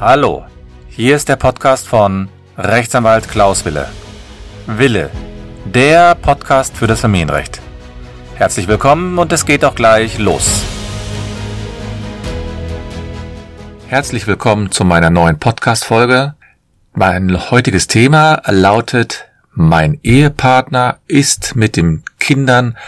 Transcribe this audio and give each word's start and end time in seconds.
Hallo, 0.00 0.46
hier 0.88 1.14
ist 1.14 1.28
der 1.28 1.36
Podcast 1.36 1.86
von 1.86 2.30
Rechtsanwalt 2.56 3.28
Klaus 3.28 3.66
Wille. 3.66 3.86
Wille, 4.66 5.10
der 5.66 6.14
Podcast 6.14 6.74
für 6.74 6.86
das 6.86 7.00
Familienrecht. 7.00 7.60
Herzlich 8.34 8.66
willkommen 8.66 9.18
und 9.18 9.30
es 9.30 9.44
geht 9.44 9.62
auch 9.62 9.74
gleich 9.74 10.18
los. 10.18 10.62
Herzlich 13.88 14.26
willkommen 14.26 14.70
zu 14.70 14.86
meiner 14.86 15.10
neuen 15.10 15.38
Podcast-Folge. 15.38 16.34
Mein 16.94 17.50
heutiges 17.50 17.86
Thema 17.86 18.40
lautet 18.46 19.28
Mein 19.52 20.00
Ehepartner 20.02 20.96
ist 21.08 21.56
mit 21.56 21.76
den 21.76 22.04
Kindern 22.18 22.78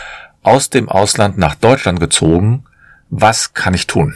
aus 0.43 0.71
dem 0.71 0.89
Ausland 0.89 1.37
nach 1.37 1.57
Deutschland 1.57 2.01
gezogen. 2.01 2.65
Was 3.11 3.53
kann 3.53 3.75
ich 3.75 3.87
tun? 3.87 4.15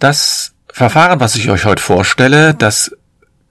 Das 0.00 0.51
Verfahren, 0.72 1.20
was 1.20 1.36
ich 1.36 1.50
euch 1.50 1.66
heute 1.66 1.82
vorstelle, 1.82 2.54
das 2.54 2.96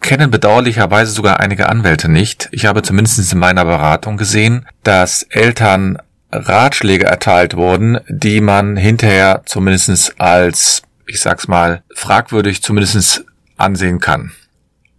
kennen 0.02 0.32
bedauerlicherweise 0.32 1.12
sogar 1.12 1.40
einige 1.40 1.70
Anwälte 1.70 2.10
nicht. 2.10 2.50
Ich 2.52 2.66
habe 2.66 2.82
zumindest 2.82 3.32
in 3.32 3.38
meiner 3.38 3.64
Beratung 3.64 4.18
gesehen, 4.18 4.66
dass 4.84 5.24
Eltern 5.30 6.00
Ratschläge 6.32 7.06
erteilt 7.06 7.56
wurden, 7.56 8.00
die 8.08 8.42
man 8.42 8.76
hinterher 8.76 9.44
zumindest 9.46 10.20
als, 10.20 10.82
ich 11.06 11.22
sag's 11.22 11.48
mal, 11.48 11.84
fragwürdig 11.94 12.64
zumindest 12.64 13.24
ansehen 13.56 14.00
kann. 14.00 14.32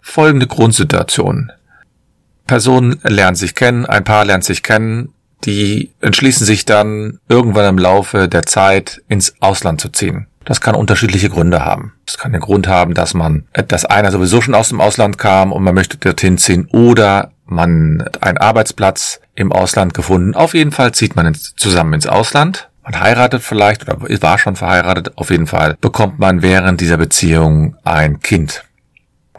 Folgende 0.01 0.47
Grundsituation. 0.47 1.51
Personen 2.47 3.01
lernen 3.03 3.35
sich 3.35 3.57
kennen, 3.57 3.85
ein 3.85 4.05
Paar 4.05 4.25
lernt 4.25 4.45
sich 4.45 4.63
kennen, 4.63 5.13
die 5.45 5.91
entschließen 6.01 6.47
sich 6.47 6.67
dann 6.67 7.19
irgendwann 7.29 7.69
im 7.69 7.79
Laufe 7.79 8.29
der 8.29 8.45
Zeit 8.45 9.03
ins 9.09 9.35
Ausland 9.41 9.81
zu 9.81 9.89
ziehen. 9.89 10.29
Das 10.45 10.61
kann 10.61 10.75
unterschiedliche 10.75 11.31
Gründe 11.31 11.65
haben. 11.65 11.93
Es 12.07 12.19
kann 12.19 12.33
den 12.33 12.41
Grund 12.41 12.67
haben, 12.67 12.95
dass 12.95 13.15
man, 13.15 13.47
dass 13.69 13.85
einer 13.85 14.11
sowieso 14.11 14.41
schon 14.41 14.55
aus 14.55 14.71
dem 14.71 14.81
Ausland 14.81 15.19
kam 15.19 15.53
und 15.53 15.63
man 15.63 15.75
möchte 15.75 15.99
dorthin 15.99 16.39
ziehen 16.39 16.69
oder 16.73 17.33
man 17.45 18.03
hat 18.05 18.23
einen 18.23 18.39
Arbeitsplatz 18.39 19.21
im 19.35 19.53
Ausland 19.53 19.95
gefunden. 19.95 20.35
Auf 20.35 20.55
jeden 20.55 20.73
Fall 20.73 20.93
zieht 20.93 21.17
man 21.17 21.35
zusammen 21.35 21.95
ins 21.95 22.07
Ausland. 22.07 22.71
Man 22.83 22.99
heiratet 22.99 23.43
vielleicht 23.43 23.83
oder 23.83 24.01
war 24.23 24.39
schon 24.39 24.57
verheiratet. 24.57 25.17
Auf 25.17 25.31
jeden 25.31 25.47
Fall 25.47 25.77
bekommt 25.81 26.19
man 26.19 26.43
während 26.43 26.81
dieser 26.81 26.97
Beziehung 26.97 27.77
ein 27.85 28.21
Kind. 28.21 28.65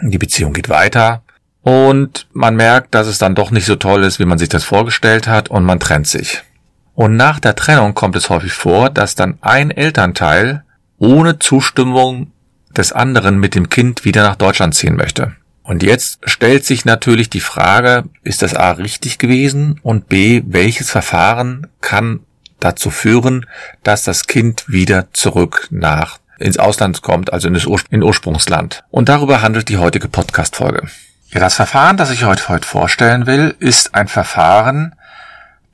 Die 0.01 0.17
Beziehung 0.17 0.53
geht 0.53 0.69
weiter 0.69 1.23
und 1.61 2.27
man 2.33 2.55
merkt, 2.55 2.93
dass 2.93 3.07
es 3.07 3.17
dann 3.17 3.35
doch 3.35 3.51
nicht 3.51 3.65
so 3.65 3.75
toll 3.75 4.03
ist, 4.03 4.19
wie 4.19 4.25
man 4.25 4.37
sich 4.37 4.49
das 4.49 4.63
vorgestellt 4.63 5.27
hat 5.27 5.49
und 5.49 5.63
man 5.63 5.79
trennt 5.79 6.07
sich. 6.07 6.41
Und 6.95 7.15
nach 7.15 7.39
der 7.39 7.55
Trennung 7.55 7.93
kommt 7.93 8.15
es 8.15 8.29
häufig 8.29 8.53
vor, 8.53 8.89
dass 8.89 9.15
dann 9.15 9.37
ein 9.41 9.71
Elternteil 9.71 10.62
ohne 11.03 11.37
Zustimmung 11.37 12.31
des 12.75 12.93
anderen 12.93 13.37
mit 13.37 13.55
dem 13.55 13.67
Kind 13.67 14.05
wieder 14.05 14.23
nach 14.23 14.37
Deutschland 14.37 14.73
ziehen 14.73 14.95
möchte. 14.95 15.33
Und 15.61 15.83
jetzt 15.83 16.19
stellt 16.25 16.65
sich 16.65 16.85
natürlich 16.85 17.29
die 17.29 17.41
Frage, 17.41 18.05
ist 18.23 18.41
das 18.41 18.55
A 18.55 18.71
richtig 18.71 19.17
gewesen 19.17 19.79
und 19.83 20.07
B, 20.07 20.43
welches 20.45 20.89
Verfahren 20.89 21.67
kann 21.81 22.21
dazu 22.59 22.89
führen, 22.89 23.45
dass 23.83 24.03
das 24.03 24.27
Kind 24.27 24.65
wieder 24.67 25.11
zurück 25.13 25.67
nach 25.71 26.19
ins 26.39 26.57
Ausland 26.57 27.01
kommt, 27.01 27.31
also 27.31 27.49
in 27.49 27.53
das 27.53 27.65
Ur 27.65 27.79
in 27.89 28.01
Ursprungsland. 28.01 28.83
Und 28.89 29.09
darüber 29.09 29.41
handelt 29.41 29.69
die 29.69 29.77
heutige 29.77 30.07
Podcast-Folge. 30.07 30.87
Ja, 31.31 31.39
das 31.39 31.55
Verfahren, 31.55 31.97
das 31.97 32.11
ich 32.11 32.23
heute, 32.23 32.47
heute 32.47 32.67
vorstellen 32.67 33.25
will, 33.25 33.55
ist 33.59 33.93
ein 33.93 34.07
Verfahren, 34.07 34.95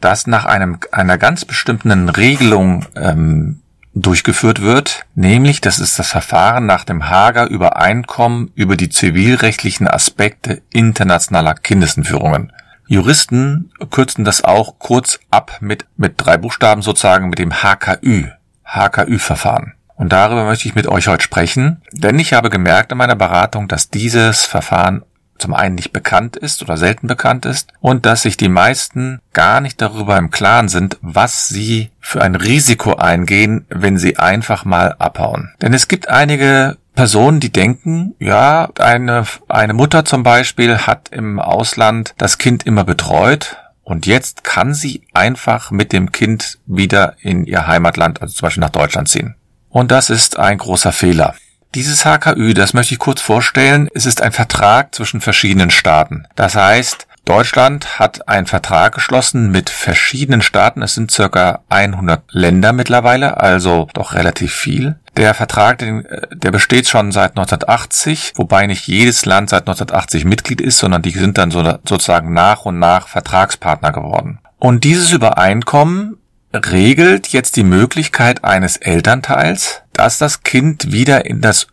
das 0.01 0.25
nach 0.25 0.45
einem, 0.45 0.79
einer 0.91 1.17
ganz 1.17 1.45
bestimmten 1.45 2.09
Regelung 2.09 2.85
ähm, 2.95 3.58
durchgeführt 3.93 4.61
wird, 4.61 5.05
nämlich 5.15 5.61
das 5.61 5.79
ist 5.79 5.99
das 5.99 6.09
Verfahren 6.09 6.65
nach 6.65 6.83
dem 6.83 7.09
Hager 7.09 7.47
Übereinkommen 7.47 8.51
über 8.55 8.77
die 8.77 8.89
zivilrechtlichen 8.89 9.87
Aspekte 9.87 10.61
internationaler 10.71 11.55
Kindesentführungen. 11.55 12.51
Juristen 12.87 13.71
kürzen 13.91 14.25
das 14.25 14.43
auch 14.43 14.79
kurz 14.79 15.19
ab 15.29 15.57
mit, 15.61 15.85
mit 15.97 16.13
drei 16.17 16.37
Buchstaben 16.37 16.81
sozusagen 16.81 17.29
mit 17.29 17.39
dem 17.39 17.51
HKÜ, 17.51 18.25
HKÜ-Verfahren. 18.65 19.73
Und 19.95 20.13
darüber 20.13 20.45
möchte 20.45 20.67
ich 20.67 20.75
mit 20.75 20.87
euch 20.87 21.07
heute 21.07 21.23
sprechen, 21.23 21.81
denn 21.91 22.17
ich 22.19 22.33
habe 22.33 22.49
gemerkt 22.49 22.91
in 22.91 22.97
meiner 22.97 23.17
Beratung, 23.17 23.67
dass 23.67 23.89
dieses 23.89 24.45
Verfahren 24.45 25.03
zum 25.39 25.53
einen 25.53 25.75
nicht 25.75 25.93
bekannt 25.93 26.35
ist 26.35 26.61
oder 26.61 26.77
selten 26.77 27.07
bekannt 27.07 27.45
ist 27.45 27.71
und 27.79 28.05
dass 28.05 28.23
sich 28.23 28.37
die 28.37 28.49
meisten 28.49 29.19
gar 29.33 29.61
nicht 29.61 29.81
darüber 29.81 30.17
im 30.17 30.31
Klaren 30.31 30.69
sind, 30.69 30.97
was 31.01 31.47
sie 31.47 31.91
für 31.99 32.21
ein 32.21 32.35
Risiko 32.35 32.95
eingehen, 32.95 33.65
wenn 33.69 33.97
sie 33.97 34.17
einfach 34.17 34.65
mal 34.65 34.95
abhauen. 34.99 35.51
Denn 35.61 35.73
es 35.73 35.87
gibt 35.87 36.09
einige 36.09 36.77
Personen, 36.95 37.39
die 37.39 37.51
denken, 37.51 38.15
ja, 38.19 38.69
eine, 38.77 39.23
eine 39.47 39.73
Mutter 39.73 40.05
zum 40.05 40.23
Beispiel 40.23 40.79
hat 40.79 41.09
im 41.09 41.39
Ausland 41.39 42.13
das 42.17 42.37
Kind 42.37 42.65
immer 42.65 42.83
betreut 42.83 43.57
und 43.83 44.05
jetzt 44.05 44.43
kann 44.43 44.73
sie 44.73 45.07
einfach 45.13 45.71
mit 45.71 45.93
dem 45.93 46.11
Kind 46.11 46.59
wieder 46.65 47.15
in 47.21 47.45
ihr 47.45 47.67
Heimatland, 47.67 48.21
also 48.21 48.35
zum 48.35 48.45
Beispiel 48.45 48.61
nach 48.61 48.69
Deutschland 48.69 49.09
ziehen. 49.09 49.35
Und 49.69 49.91
das 49.91 50.09
ist 50.09 50.37
ein 50.37 50.57
großer 50.57 50.91
Fehler. 50.91 51.35
Dieses 51.75 52.03
HKÜ, 52.03 52.55
das 52.55 52.73
möchte 52.73 52.95
ich 52.95 52.99
kurz 52.99 53.21
vorstellen, 53.21 53.89
es 53.93 54.07
ist 54.07 54.21
ein 54.23 54.31
Vertrag 54.31 54.95
zwischen 54.95 55.21
verschiedenen 55.21 55.69
Staaten. 55.69 56.25
Das 56.35 56.55
heißt, 56.55 57.05
Deutschland 57.25 57.99
hat 57.99 58.27
einen 58.27 58.47
Vertrag 58.47 58.95
geschlossen 58.95 59.51
mit 59.51 59.69
verschiedenen 59.69 60.41
Staaten. 60.41 60.81
Es 60.81 60.95
sind 60.95 61.11
circa 61.11 61.59
100 61.69 62.23
Länder 62.31 62.73
mittlerweile, 62.73 63.39
also 63.39 63.87
doch 63.93 64.15
relativ 64.15 64.51
viel. 64.51 64.95
Der 65.15 65.35
Vertrag, 65.35 65.77
der 65.77 66.51
besteht 66.51 66.87
schon 66.87 67.11
seit 67.11 67.37
1980, 67.37 68.33
wobei 68.35 68.65
nicht 68.65 68.87
jedes 68.87 69.25
Land 69.25 69.51
seit 69.51 69.67
1980 69.67 70.25
Mitglied 70.25 70.61
ist, 70.61 70.79
sondern 70.79 71.03
die 71.03 71.11
sind 71.11 71.37
dann 71.37 71.51
so, 71.51 71.61
sozusagen 71.87 72.33
nach 72.33 72.65
und 72.65 72.79
nach 72.79 73.07
Vertragspartner 73.07 73.91
geworden. 73.91 74.39
Und 74.57 74.83
dieses 74.83 75.11
Übereinkommen 75.11 76.17
regelt 76.51 77.27
jetzt 77.27 77.57
die 77.57 77.63
Möglichkeit 77.63 78.43
eines 78.43 78.77
Elternteils, 78.77 79.83
dass 79.99 80.17
das 80.17 80.43
Kind 80.43 80.93
wieder 80.93 81.25
in 81.25 81.41
das 81.41 81.67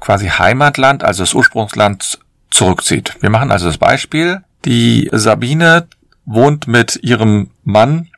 quasi 0.00 0.26
Heimatland, 0.26 1.04
also 1.04 1.22
das 1.22 1.32
Ursprungsland 1.32 2.18
zurückzieht. 2.50 3.16
Wir 3.20 3.30
machen 3.30 3.52
also 3.52 3.68
das 3.68 3.78
Beispiel. 3.78 4.42
Die 4.64 5.08
Sabine 5.12 5.86
wohnt 6.24 6.66
mit 6.66 6.98
ihrem 7.04 7.50
Mann 7.62 8.08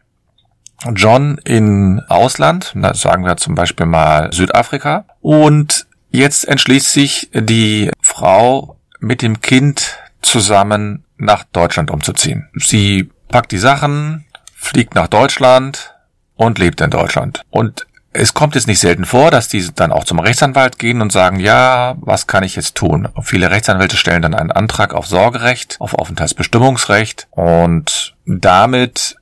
John 0.94 1.36
in 1.44 2.00
Ausland, 2.08 2.74
sagen 2.94 3.26
wir 3.26 3.36
zum 3.36 3.54
Beispiel 3.54 3.84
mal 3.84 4.32
Südafrika. 4.32 5.04
Und 5.20 5.86
jetzt 6.10 6.48
entschließt 6.48 6.90
sich 6.90 7.28
die 7.34 7.90
Frau 8.00 8.78
mit 8.98 9.20
dem 9.20 9.42
Kind 9.42 9.98
zusammen 10.22 11.04
nach 11.18 11.44
Deutschland 11.44 11.90
umzuziehen. 11.90 12.48
Sie 12.56 13.10
packt 13.28 13.52
die 13.52 13.58
Sachen, 13.58 14.24
fliegt 14.54 14.94
nach 14.94 15.08
Deutschland 15.08 15.94
und 16.34 16.58
lebt 16.58 16.80
in 16.80 16.88
Deutschland. 16.88 17.42
Und 17.50 17.86
es 18.14 18.32
kommt 18.32 18.54
jetzt 18.54 18.68
nicht 18.68 18.78
selten 18.78 19.04
vor, 19.04 19.30
dass 19.30 19.48
die 19.48 19.66
dann 19.74 19.92
auch 19.92 20.04
zum 20.04 20.20
Rechtsanwalt 20.20 20.78
gehen 20.78 21.02
und 21.02 21.12
sagen, 21.12 21.40
ja, 21.40 21.96
was 22.00 22.26
kann 22.26 22.44
ich 22.44 22.56
jetzt 22.56 22.76
tun? 22.76 23.08
Viele 23.22 23.50
Rechtsanwälte 23.50 23.96
stellen 23.96 24.22
dann 24.22 24.34
einen 24.34 24.52
Antrag 24.52 24.94
auf 24.94 25.06
Sorgerecht, 25.06 25.76
auf 25.80 25.94
Aufenthaltsbestimmungsrecht 25.94 27.26
und 27.30 28.14
damit 28.24 29.16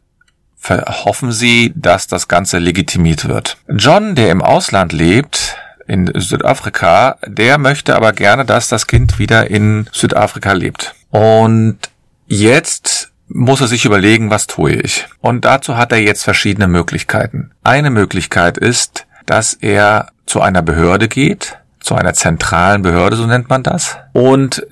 hoffen 0.69 1.33
sie, 1.33 1.73
dass 1.75 2.07
das 2.07 2.29
Ganze 2.29 2.59
legitimiert 2.59 3.27
wird. 3.27 3.57
John, 3.69 4.15
der 4.15 4.31
im 4.31 4.43
Ausland 4.43 4.93
lebt, 4.93 5.57
in 5.89 6.13
Südafrika, 6.15 7.17
der 7.27 7.59
möchte 7.59 7.97
aber 7.97 8.13
gerne, 8.13 8.45
dass 8.45 8.69
das 8.69 8.87
Kind 8.87 9.19
wieder 9.19 9.51
in 9.51 9.89
Südafrika 9.91 10.53
lebt. 10.53 10.95
Und 11.11 11.79
jetzt 12.27 13.12
muss 13.33 13.61
er 13.61 13.67
sich 13.67 13.85
überlegen, 13.85 14.31
was 14.31 14.47
tue 14.47 14.73
ich. 14.73 15.07
Und 15.21 15.45
dazu 15.45 15.77
hat 15.77 15.93
er 15.93 15.99
jetzt 15.99 16.25
verschiedene 16.25 16.69
Möglichkeiten. 16.69 17.53
Eine 17.65 17.91
Möglichkeit 17.91 18.59
ist, 18.59 19.07
dass 19.27 19.55
er 19.55 20.09
zu 20.27 20.41
einer 20.41 20.63
Behörde 20.63 21.09
geht, 21.09 21.59
zu 21.81 21.95
einer 21.95 22.15
zentralen 22.15 22.83
Behörde, 22.83 23.17
so 23.17 23.27
nennt 23.27 23.49
man 23.49 23.63
das, 23.63 23.99
und 24.13 24.67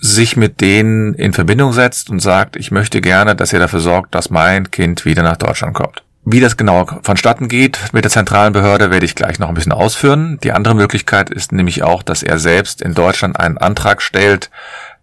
sich 0.00 0.36
mit 0.36 0.60
denen 0.60 1.14
in 1.14 1.32
Verbindung 1.32 1.72
setzt 1.72 2.10
und 2.10 2.20
sagt, 2.20 2.56
ich 2.56 2.70
möchte 2.70 3.00
gerne, 3.00 3.34
dass 3.34 3.52
ihr 3.52 3.58
dafür 3.58 3.80
sorgt, 3.80 4.14
dass 4.14 4.28
mein 4.28 4.70
Kind 4.70 5.04
wieder 5.06 5.22
nach 5.22 5.38
Deutschland 5.38 5.74
kommt. 5.74 6.02
Wie 6.26 6.40
das 6.40 6.56
genau 6.56 6.86
vonstatten 7.02 7.48
geht 7.48 7.78
mit 7.92 8.04
der 8.04 8.10
zentralen 8.10 8.52
Behörde, 8.52 8.90
werde 8.90 9.04
ich 9.04 9.14
gleich 9.14 9.38
noch 9.38 9.48
ein 9.48 9.54
bisschen 9.54 9.72
ausführen. 9.72 10.38
Die 10.42 10.52
andere 10.52 10.74
Möglichkeit 10.74 11.28
ist 11.28 11.52
nämlich 11.52 11.82
auch, 11.82 12.02
dass 12.02 12.22
er 12.22 12.38
selbst 12.38 12.80
in 12.80 12.94
Deutschland 12.94 13.38
einen 13.38 13.58
Antrag 13.58 14.00
stellt, 14.00 14.50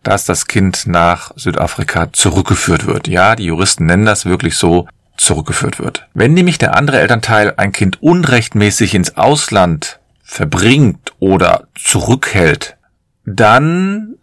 dass 0.04 0.26
das 0.26 0.48
Kind 0.48 0.88
nach 0.88 1.32
Südafrika 1.36 2.12
zurückgeführt 2.12 2.88
wird. 2.88 3.08
Ja, 3.08 3.36
die 3.36 3.46
Juristen 3.46 3.86
nennen 3.86 4.06
das 4.06 4.26
wirklich 4.26 4.56
so, 4.56 4.88
zurückgeführt 5.18 5.80
wird. 5.80 6.08
Wenn 6.14 6.34
nämlich 6.34 6.58
der 6.58 6.76
andere 6.76 7.00
Elternteil 7.00 7.54
ein 7.58 7.72
Kind 7.72 8.02
unrechtmäßig 8.02 8.96
ins 8.96 9.18
Ausland 9.18 10.00
verbringt 10.24 11.14
oder 11.20 11.68
zurückhält, 11.76 12.78
dann 13.26 14.16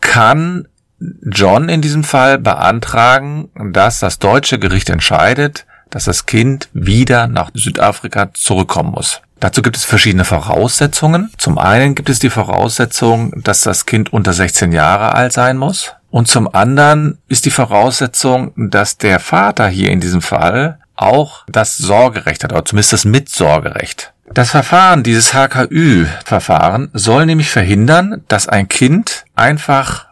kann 0.00 0.66
John 0.98 1.68
in 1.68 1.80
diesem 1.80 2.04
Fall 2.04 2.38
beantragen, 2.38 3.48
dass 3.72 4.00
das 4.00 4.18
deutsche 4.18 4.58
Gericht 4.58 4.90
entscheidet, 4.90 5.66
dass 5.88 6.04
das 6.04 6.26
Kind 6.26 6.68
wieder 6.72 7.26
nach 7.26 7.50
Südafrika 7.54 8.32
zurückkommen 8.34 8.92
muss. 8.92 9.22
Dazu 9.40 9.62
gibt 9.62 9.76
es 9.76 9.86
verschiedene 9.86 10.26
Voraussetzungen. 10.26 11.32
Zum 11.38 11.58
einen 11.58 11.94
gibt 11.94 12.10
es 12.10 12.18
die 12.18 12.28
Voraussetzung, 12.28 13.32
dass 13.42 13.62
das 13.62 13.86
Kind 13.86 14.12
unter 14.12 14.34
16 14.34 14.70
Jahre 14.70 15.14
alt 15.14 15.32
sein 15.32 15.56
muss. 15.56 15.94
Und 16.10 16.28
zum 16.28 16.52
anderen 16.54 17.18
ist 17.28 17.46
die 17.46 17.50
Voraussetzung, 17.50 18.52
dass 18.56 18.98
der 18.98 19.18
Vater 19.18 19.68
hier 19.68 19.90
in 19.90 20.00
diesem 20.00 20.20
Fall 20.20 20.78
auch 20.94 21.44
das 21.48 21.78
Sorgerecht 21.78 22.44
hat, 22.44 22.52
oder 22.52 22.64
zumindest 22.66 22.92
das 22.92 23.04
Mitsorgerecht. 23.06 24.12
Das 24.32 24.50
Verfahren, 24.50 25.02
dieses 25.02 25.32
HKÜ-Verfahren, 25.32 26.90
soll 26.92 27.24
nämlich 27.24 27.48
verhindern, 27.48 28.22
dass 28.28 28.46
ein 28.46 28.68
Kind 28.68 29.24
einfach 29.34 30.06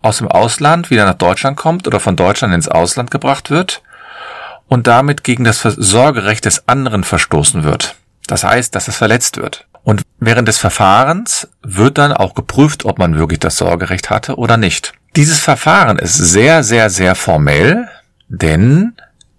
aus 0.00 0.18
dem 0.18 0.28
Ausland 0.28 0.90
wieder 0.90 1.04
nach 1.04 1.14
Deutschland 1.14 1.58
kommt 1.58 1.86
oder 1.86 2.00
von 2.00 2.16
Deutschland 2.16 2.54
ins 2.54 2.68
Ausland 2.68 3.10
gebracht 3.10 3.50
wird 3.50 3.82
und 4.68 4.86
damit 4.86 5.22
gegen 5.22 5.44
das 5.44 5.60
Sorgerecht 5.60 6.46
des 6.46 6.66
anderen 6.66 7.04
verstoßen 7.04 7.62
wird. 7.62 7.96
Das 8.30 8.44
heißt, 8.44 8.76
dass 8.76 8.86
es 8.86 8.96
verletzt 8.96 9.38
wird. 9.38 9.66
Und 9.82 10.02
während 10.20 10.46
des 10.46 10.58
Verfahrens 10.58 11.48
wird 11.62 11.98
dann 11.98 12.12
auch 12.12 12.34
geprüft, 12.34 12.84
ob 12.84 12.96
man 12.96 13.18
wirklich 13.18 13.40
das 13.40 13.56
Sorgerecht 13.56 14.08
hatte 14.08 14.36
oder 14.36 14.56
nicht. 14.56 14.92
Dieses 15.16 15.40
Verfahren 15.40 15.98
ist 15.98 16.14
sehr, 16.14 16.62
sehr, 16.62 16.90
sehr 16.90 17.16
formell, 17.16 17.88
denn 18.28 18.92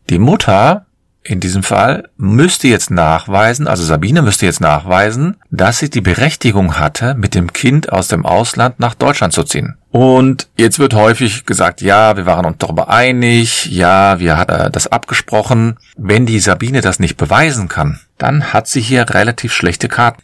die 0.09 0.19
Mutter 0.19 0.87
in 1.31 1.39
diesem 1.39 1.63
Fall 1.63 2.09
müsste 2.17 2.67
jetzt 2.67 2.91
nachweisen, 2.91 3.67
also 3.67 3.83
Sabine 3.83 4.21
müsste 4.21 4.45
jetzt 4.45 4.61
nachweisen, 4.61 5.37
dass 5.49 5.79
sie 5.79 5.89
die 5.89 6.01
Berechtigung 6.01 6.77
hatte, 6.77 7.15
mit 7.15 7.35
dem 7.35 7.53
Kind 7.53 7.91
aus 7.91 8.07
dem 8.07 8.25
Ausland 8.25 8.79
nach 8.79 8.93
Deutschland 8.93 9.33
zu 9.33 9.43
ziehen. 9.43 9.77
Und 9.91 10.47
jetzt 10.57 10.79
wird 10.79 10.93
häufig 10.93 11.45
gesagt, 11.45 11.81
ja, 11.81 12.15
wir 12.15 12.25
waren 12.25 12.45
uns 12.45 12.57
darüber 12.59 12.89
einig, 12.89 13.65
ja, 13.65 14.19
wir 14.19 14.37
hatten 14.37 14.71
das 14.71 14.87
abgesprochen. 14.87 15.77
Wenn 15.97 16.25
die 16.25 16.39
Sabine 16.39 16.81
das 16.81 16.99
nicht 16.99 17.17
beweisen 17.17 17.67
kann, 17.67 17.99
dann 18.17 18.53
hat 18.53 18.67
sie 18.67 18.81
hier 18.81 19.09
relativ 19.09 19.53
schlechte 19.53 19.87
Karten. 19.87 20.21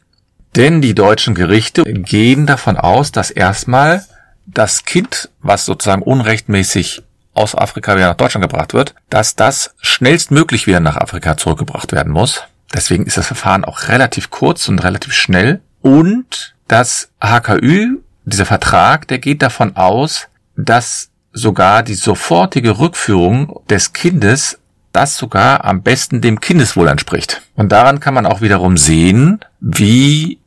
Denn 0.56 0.82
die 0.82 0.96
deutschen 0.96 1.36
Gerichte 1.36 1.84
gehen 1.84 2.46
davon 2.46 2.78
aus, 2.78 3.12
dass 3.12 3.30
erstmal 3.30 4.04
das 4.46 4.86
Kind, 4.86 5.30
was 5.42 5.66
sozusagen 5.66 6.02
unrechtmäßig 6.02 7.04
aus 7.38 7.56
Afrika 7.56 7.96
wieder 7.96 8.08
nach 8.08 8.16
Deutschland 8.16 8.44
gebracht 8.44 8.74
wird, 8.74 8.96
dass 9.10 9.36
das 9.36 9.76
schnellstmöglich 9.82 10.68
wieder 10.68 10.80
nach 10.80 10.98
Afrika 10.98 11.38
zurückgebracht 11.38 11.92
werden 11.92 12.12
muss. 12.12 12.44
Deswegen 12.74 13.06
ist 13.06 13.18
das 13.18 13.28
Verfahren 13.28 13.66
auch 13.66 13.88
relativ 13.88 14.30
kurz 14.30 14.68
und 14.68 14.80
relativ 14.80 15.14
schnell. 15.14 15.62
Und 15.82 16.56
das 16.68 17.10
HKÜ, 17.24 18.00
dieser 18.26 18.46
Vertrag, 18.46 19.08
der 19.08 19.20
geht 19.20 19.42
davon 19.42 19.76
aus, 19.78 20.28
dass 20.58 21.10
sogar 21.32 21.84
die 21.84 21.96
sofortige 21.96 22.80
Rückführung 22.80 23.62
des 23.70 23.94
Kindes 23.94 24.60
das 24.92 25.16
sogar 25.16 25.64
am 25.64 25.84
besten 25.84 26.22
dem 26.22 26.40
Kindeswohl 26.40 26.88
entspricht. 26.88 27.42
Und 27.56 27.72
daran 27.72 28.00
kann 28.00 28.16
man 28.16 28.26
auch 28.26 28.42
wiederum 28.42 28.78
sehen, 28.78 29.40
wie 29.60 30.40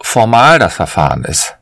formal 0.00 0.58
das 0.58 0.74
Verfahren 0.74 1.24
ist. 1.24 1.56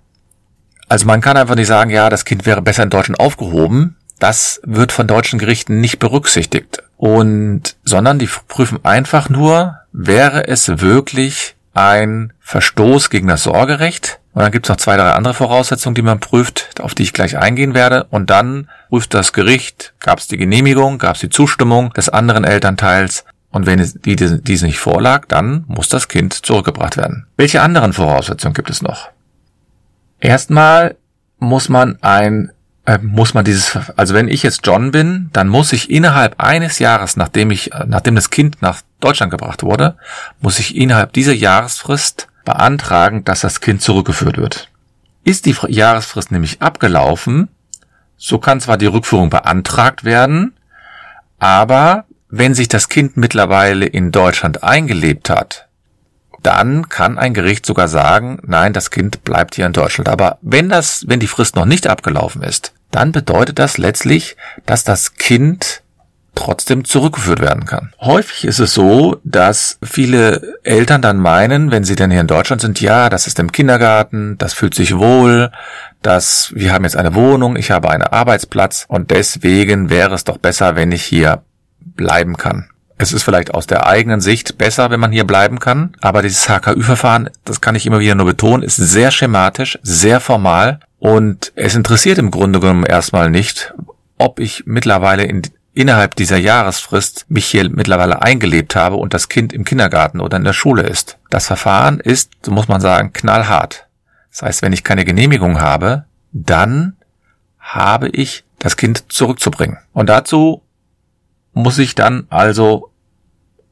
Also 0.89 1.07
man 1.07 1.21
kann 1.21 1.37
einfach 1.37 1.55
nicht 1.55 1.69
sagen, 1.69 1.91
ja, 1.91 2.11
das 2.11 2.25
Kind 2.25 2.45
wäre 2.45 2.61
besser 2.61 2.83
in 2.83 2.91
Deutschland 2.91 3.21
aufgehoben, 3.21 3.97
das 4.23 4.61
wird 4.65 4.93
von 4.93 5.09
deutschen 5.09 5.41
Gerichten 5.41 5.81
nicht 5.81 5.99
berücksichtigt. 5.99 6.85
Und, 6.97 7.75
sondern 7.83 8.21
die 8.21 8.29
prüfen 8.47 8.79
einfach 8.85 9.29
nur, 9.29 9.79
wäre 9.91 10.47
es 10.47 10.81
wirklich 10.81 11.57
ein 11.75 12.33
Verstoß 12.39 13.11
gegen 13.11 13.27
das 13.27 13.43
Sorgerecht? 13.43 14.21
Und 14.33 14.43
dann 14.43 14.53
gibt 14.53 14.67
es 14.67 14.71
noch 14.71 14.77
zwei, 14.77 14.97
drei 14.97 15.11
andere 15.11 15.35
Voraussetzungen, 15.35 15.97
die 15.97 16.03
man 16.03 16.21
prüft, 16.21 16.81
auf 16.81 16.95
die 16.95 17.03
ich 17.03 17.13
gleich 17.13 17.37
eingehen 17.37 17.75
werde. 17.75 18.05
Und 18.11 18.31
dann 18.31 18.71
prüft 18.91 19.13
das 19.13 19.33
Gericht, 19.33 19.93
gab 19.99 20.21
es 20.21 20.29
die 20.29 20.37
Genehmigung, 20.37 20.99
gab 20.99 21.17
es 21.17 21.21
die 21.21 21.29
Zustimmung 21.29 21.93
des 21.93 22.09
anderen 22.09 22.45
Elternteils. 22.45 23.25
Und 23.51 23.67
wenn 23.67 23.85
diese 24.05 24.67
nicht 24.67 24.79
vorlag, 24.79 25.27
dann 25.27 25.65
muss 25.67 25.89
das 25.89 26.07
Kind 26.07 26.33
zurückgebracht 26.33 26.97
werden. 26.97 27.27
Welche 27.37 27.61
anderen 27.61 27.93
Voraussetzungen 27.93 28.55
gibt 28.55 28.71
es 28.71 28.83
noch? 28.83 29.11
Erstmal 30.21 30.95
muss 31.41 31.69
man 31.69 31.99
ein 32.03 32.53
äh, 32.85 32.99
muss 32.99 33.35
man 33.35 33.45
dieses, 33.45 33.79
also 33.97 34.15
wenn 34.15 34.29
ich 34.29 34.43
jetzt 34.43 34.67
John 34.67 34.91
bin, 34.91 35.31
dann 35.33 35.49
muss 35.49 35.73
ich 35.73 35.91
innerhalb 35.91 36.43
eines 36.43 36.79
Jahres, 36.79 37.17
nachdem 37.17 37.51
ich, 37.51 37.73
äh, 37.73 37.85
nachdem 37.87 38.15
das 38.15 38.31
Kind 38.31 38.61
nach 38.61 38.83
Deutschland 39.01 39.31
gebracht 39.31 39.63
wurde, 39.63 39.97
muss 40.41 40.59
ich 40.59 40.77
innerhalb 40.77 41.13
dieser 41.13 41.33
Jahresfrist 41.33 42.29
beantragen, 42.45 43.25
dass 43.25 43.41
das 43.41 43.61
Kind 43.61 43.83
zurückgeführt 43.83 44.37
wird. 44.37 44.69
Ist 45.25 45.47
die 45.47 45.55
Jahresfrist 45.69 46.33
nämlich 46.33 46.61
abgelaufen, 46.61 47.49
so 48.17 48.39
kann 48.39 48.61
zwar 48.61 48.79
die 48.79 48.87
Rückführung 48.87 49.31
beantragt 49.31 50.05
werden, 50.05 50.55
aber 51.39 52.05
wenn 52.29 52.55
sich 52.55 52.69
das 52.69 52.89
Kind 52.89 53.17
mittlerweile 53.17 53.87
in 53.87 54.11
Deutschland 54.11 54.65
eingelebt 54.65 55.31
hat, 55.31 55.69
dann 56.43 56.89
kann 56.89 57.19
ein 57.19 57.35
Gericht 57.35 57.67
sogar 57.67 57.89
sagen, 57.89 58.39
nein, 58.45 58.73
das 58.73 58.91
Kind 58.91 59.25
bleibt 59.25 59.55
hier 59.55 59.67
in 59.67 59.73
Deutschland. 59.73 60.09
Aber 60.09 60.39
wenn 60.43 60.69
das, 60.69 61.05
wenn 61.07 61.21
die 61.21 61.27
Frist 61.27 61.57
noch 61.57 61.65
nicht 61.65 61.87
abgelaufen 61.87 62.43
ist, 62.43 62.73
dann 62.91 63.13
bedeutet 63.13 63.59
das 63.59 63.79
letztlich, 63.79 64.37
dass 64.67 64.85
das 64.85 65.15
Kind 65.15 65.83
trotzdem 66.35 66.85
zurückgeführt 66.85 67.41
werden 67.41 67.67
kann. 67.67 67.93
Häufig 68.01 68.45
ist 68.45 68.59
es 68.59 68.73
so, 68.73 69.17
dass 69.23 69.79
viele 69.83 70.59
Eltern 70.63 71.03
dann 71.03 71.19
meinen, 71.19 71.71
wenn 71.71 71.85
sie 71.85 71.95
denn 71.95 72.11
hier 72.11 72.21
in 72.21 72.27
Deutschland 72.27 72.63
sind, 72.63 72.81
ja, 72.81 73.11
das 73.11 73.27
ist 73.27 73.39
im 73.39 73.53
Kindergarten, 73.53 74.39
das 74.39 74.55
fühlt 74.55 74.75
sich 74.75 74.97
wohl, 74.97 75.51
dass 76.01 76.51
wir 76.55 76.73
haben 76.73 76.85
jetzt 76.85 76.97
eine 76.97 77.15
Wohnung, 77.15 77.57
ich 77.57 77.71
habe 77.71 77.91
einen 77.91 78.03
Arbeitsplatz 78.03 78.87
und 78.89 79.11
deswegen 79.11 79.91
wäre 79.91 80.15
es 80.15 80.25
doch 80.25 80.39
besser, 80.39 80.75
wenn 80.75 80.91
ich 80.91 81.05
hier 81.05 81.43
bleiben 81.81 82.37
kann. 82.37 82.71
Es 82.99 83.13
ist 83.13 83.23
vielleicht 83.23 83.53
aus 83.53 83.67
der 83.67 83.87
eigenen 83.87 84.21
Sicht 84.21 84.59
besser, 84.59 84.91
wenn 84.91 85.01
man 85.01 85.13
hier 85.13 85.25
bleiben 85.27 85.59
kann, 85.59 85.97
aber 86.01 86.23
dieses 86.23 86.49
HKÜ-Verfahren, 86.49 87.31
das 87.45 87.61
kann 87.61 87.75
ich 87.75 87.87
immer 87.87 88.01
wieder 88.01 88.15
nur 88.15 88.27
betonen, 88.27 88.63
ist 88.63 88.77
sehr 88.77 89.11
schematisch, 89.11 89.79
sehr 89.83 90.21
formal 90.21 90.81
und 90.99 91.53
es 91.57 91.75
interessiert 91.75 92.19
im 92.19 92.31
Grunde 92.31 92.61
genommen 92.61 92.87
erstmal 92.87 93.31
nicht, 93.31 93.75
ob 94.19 94.39
ich 94.39 94.65
mittlerweile 94.67 95.25
in, 95.25 95.43
innerhalb 95.75 96.15
dieser 96.15 96.37
Jahresfrist 96.37 97.27
mich 97.29 97.47
hier 97.47 97.69
mittlerweile 97.71 98.23
eingelebt 98.23 98.77
habe 98.77 98.97
und 98.97 99.15
das 99.15 99.29
Kind 99.29 99.53
im 99.53 99.65
Kindergarten 99.65 100.21
oder 100.21 100.37
in 100.37 100.45
der 100.45 100.53
Schule 100.53 100.83
ist. 100.83 101.19
Das 101.31 101.47
Verfahren 101.47 101.99
ist, 101.99 102.31
so 102.43 102.53
muss 102.53 102.69
man 102.69 102.81
sagen, 102.81 103.13
knallhart. 103.13 103.87
Das 104.31 104.43
heißt, 104.43 104.63
wenn 104.63 104.73
ich 104.73 104.85
keine 104.85 105.05
Genehmigung 105.05 105.61
habe, 105.61 106.05
dann 106.33 106.97
habe 107.59 108.09
ich 108.09 108.45
das 108.59 108.77
Kind 108.77 109.13
zurückzubringen. 109.13 109.79
Und 109.93 110.09
dazu 110.09 110.63
muss 111.53 111.79
ich 111.79 111.95
dann 111.95 112.27
also 112.31 112.91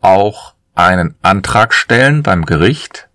auch 0.00 0.55
einen 0.75 1.15
Antrag 1.23 1.75
stellen 1.75 2.23
beim 2.23 2.44
Gericht 2.47 3.09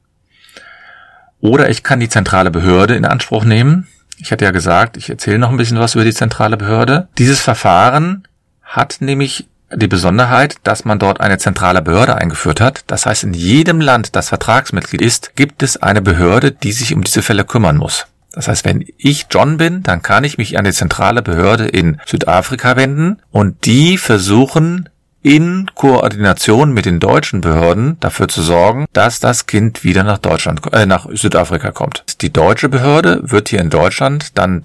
oder 1.39 1.69
ich 1.69 1.83
kann 1.83 1.99
die 1.99 2.09
zentrale 2.09 2.51
Behörde 2.51 2.95
in 2.95 3.05
Anspruch 3.05 3.43
nehmen. 3.43 3.87
Ich 4.17 4.31
hatte 4.31 4.45
ja 4.45 4.51
gesagt, 4.51 4.97
ich 4.97 5.09
erzähle 5.09 5.39
noch 5.39 5.49
ein 5.49 5.57
bisschen 5.57 5.79
was 5.79 5.95
über 5.95 6.03
die 6.03 6.13
zentrale 6.13 6.57
Behörde. 6.57 7.07
Dieses 7.17 7.41
Verfahren 7.41 8.27
hat 8.63 8.97
nämlich 8.99 9.47
die 9.71 9.87
Besonderheit, 9.87 10.55
dass 10.63 10.85
man 10.85 10.99
dort 10.99 11.19
eine 11.19 11.37
zentrale 11.37 11.81
Behörde 11.81 12.15
eingeführt 12.15 12.61
hat. 12.61 12.83
Das 12.87 13.05
heißt, 13.05 13.23
in 13.23 13.33
jedem 13.33 13.81
Land, 13.81 14.15
das 14.15 14.29
Vertragsmitglied 14.29 15.01
ist, 15.01 15.35
gibt 15.35 15.63
es 15.63 15.77
eine 15.77 16.01
Behörde, 16.01 16.51
die 16.51 16.71
sich 16.71 16.93
um 16.93 17.03
diese 17.03 17.21
Fälle 17.21 17.43
kümmern 17.43 17.77
muss. 17.77 18.07
Das 18.35 18.49
heißt, 18.49 18.65
wenn 18.65 18.85
ich 18.97 19.27
John 19.31 19.55
bin, 19.55 19.81
dann 19.81 20.01
kann 20.01 20.25
ich 20.25 20.37
mich 20.37 20.59
an 20.59 20.65
die 20.65 20.73
zentrale 20.73 21.21
Behörde 21.21 21.67
in 21.67 22.01
Südafrika 22.05 22.75
wenden 22.75 23.21
und 23.31 23.65
die 23.65 23.97
versuchen 23.97 24.89
in 25.21 25.67
Koordination 25.73 26.73
mit 26.73 26.85
den 26.85 26.99
deutschen 26.99 27.39
Behörden 27.39 27.97
dafür 28.01 28.27
zu 28.27 28.41
sorgen, 28.41 28.85
dass 28.91 29.21
das 29.21 29.47
Kind 29.47 29.85
wieder 29.85 30.03
nach 30.03 30.17
Deutschland, 30.17 30.61
äh, 30.73 30.85
nach 30.85 31.07
Südafrika 31.13 31.71
kommt. 31.71 32.03
Die 32.21 32.31
deutsche 32.31 32.67
Behörde 32.67 33.21
wird 33.23 33.49
hier 33.49 33.61
in 33.61 33.69
Deutschland 33.69 34.37
dann 34.37 34.63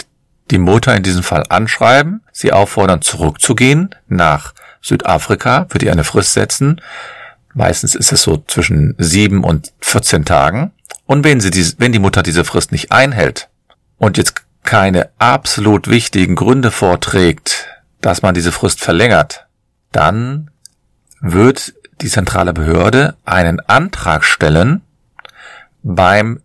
die 0.51 0.59
Mutter 0.59 0.95
in 0.97 1.05
diesem 1.05 1.23
Fall 1.23 1.45
anschreiben, 1.49 2.23
sie 2.33 2.53
auffordern 2.53 3.03
zurückzugehen 3.03 3.95
nach 4.09 4.53
Südafrika, 4.83 5.67
wird 5.71 5.85
ihr 5.85 5.93
eine 5.93 6.05
Frist 6.05 6.33
setzen. 6.33 6.81
Meistens 7.55 7.95
ist 7.95 8.13
es 8.13 8.23
so 8.23 8.43
zwischen 8.49 8.97
sieben 8.99 9.45
und 9.45 9.73
14 9.81 10.25
Tagen. 10.25 10.73
Und 11.07 11.23
wenn 11.23 11.41
sie 11.41 11.51
diese, 11.51 11.77
wenn 11.79 11.93
die 11.93 11.99
Mutter 12.01 12.23
diese 12.23 12.45
Frist 12.45 12.73
nicht 12.73 12.91
einhält 12.91 13.49
und 14.01 14.17
jetzt 14.17 14.43
keine 14.65 15.11
absolut 15.19 15.89
wichtigen 15.89 16.35
Gründe 16.35 16.71
vorträgt, 16.71 17.69
dass 18.01 18.23
man 18.23 18.35
diese 18.35 18.51
Frist 18.51 18.81
verlängert, 18.81 19.47
dann 19.93 20.51
wird 21.21 21.75
die 22.01 22.09
zentrale 22.09 22.55
Behörde 22.55 23.15
einen 23.25 23.61
Antrag 23.61 24.25
stellen 24.25 24.81
beim 25.83 26.41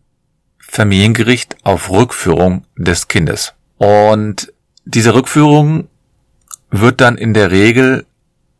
Familiengericht 0.59 1.55
auf 1.63 1.89
Rückführung 1.89 2.65
des 2.75 3.07
Kindes. 3.07 3.53
Und 3.77 4.51
diese 4.83 5.13
Rückführung 5.13 5.87
wird 6.71 6.99
dann 6.99 7.17
in 7.17 7.33
der 7.33 7.51
Regel 7.51 8.05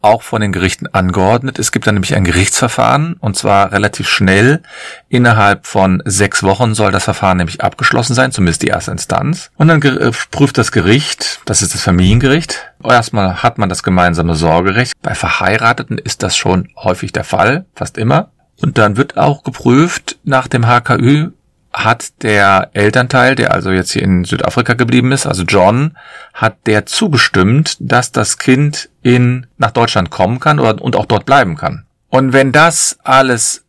auch 0.06 0.22
von 0.22 0.42
den 0.42 0.52
Gerichten 0.52 0.88
angeordnet. 0.88 1.60
Es 1.60 1.72
gibt 1.72 1.88
dann 1.88 1.96
nämlich 1.96 2.16
ein 2.16 2.24
Gerichtsverfahren 2.24 3.16
und 3.20 3.36
zwar 3.36 3.72
relativ 3.72 4.08
schnell. 4.08 4.62
Innerhalb 5.10 5.66
von 5.66 6.02
sechs 6.06 6.44
Wochen 6.44 6.76
soll 6.76 6.92
das 6.92 7.04
Verfahren 7.04 7.38
nämlich 7.38 7.62
abgeschlossen 7.64 8.14
sein, 8.14 8.32
zumindest 8.32 8.62
die 8.62 8.68
erste 8.68 8.92
Instanz. 8.92 9.52
Und 9.58 9.68
dann 9.68 9.82
äh, 9.82 10.12
prüft 10.32 10.58
das 10.58 10.72
Gericht, 10.72 11.42
das 11.46 11.62
ist 11.62 11.74
das 11.74 11.82
Familiengericht. 11.82 12.72
Erstmal 12.84 13.42
hat 13.44 13.58
man 13.58 13.68
das 13.70 13.84
gemeinsame 13.84 14.36
Sorgerecht. 14.36 14.94
Bei 15.02 15.16
Verheirateten 15.16 15.98
ist 15.98 16.24
das 16.24 16.38
schon 16.38 16.70
häufig 16.78 17.12
der 17.12 17.24
Fall, 17.24 17.66
fast 17.74 17.98
immer. 17.98 18.30
Und 18.62 18.78
dann 18.78 18.98
wird 18.98 19.18
auch 19.18 19.44
geprüft 19.44 20.18
nach 20.24 20.48
dem 20.48 20.66
HKÜ, 20.66 21.32
hat 21.76 22.24
der 22.24 22.70
Elternteil, 22.74 23.36
der 23.36 23.54
also 23.54 23.72
jetzt 23.72 23.92
hier 23.92 24.02
in 24.02 24.24
Südafrika 24.24 24.74
geblieben 24.74 25.12
ist, 25.12 25.26
also 25.26 25.44
John, 25.44 25.98
hat 26.34 26.56
der 26.68 26.86
zugestimmt, 26.86 27.78
dass 27.80 28.12
das 28.12 28.38
Kind 28.38 28.90
in, 29.06 29.46
nach 29.58 29.70
Deutschland 29.70 30.10
kommen 30.10 30.40
kann 30.40 30.60
oder, 30.60 30.82
und 30.82 30.96
auch 30.96 31.06
dort 31.06 31.28
bleiben 31.28 31.56
kann. 31.56 31.86
Und 32.10 32.34
wenn 32.34 32.52
das 32.52 32.98
alles 33.04 33.66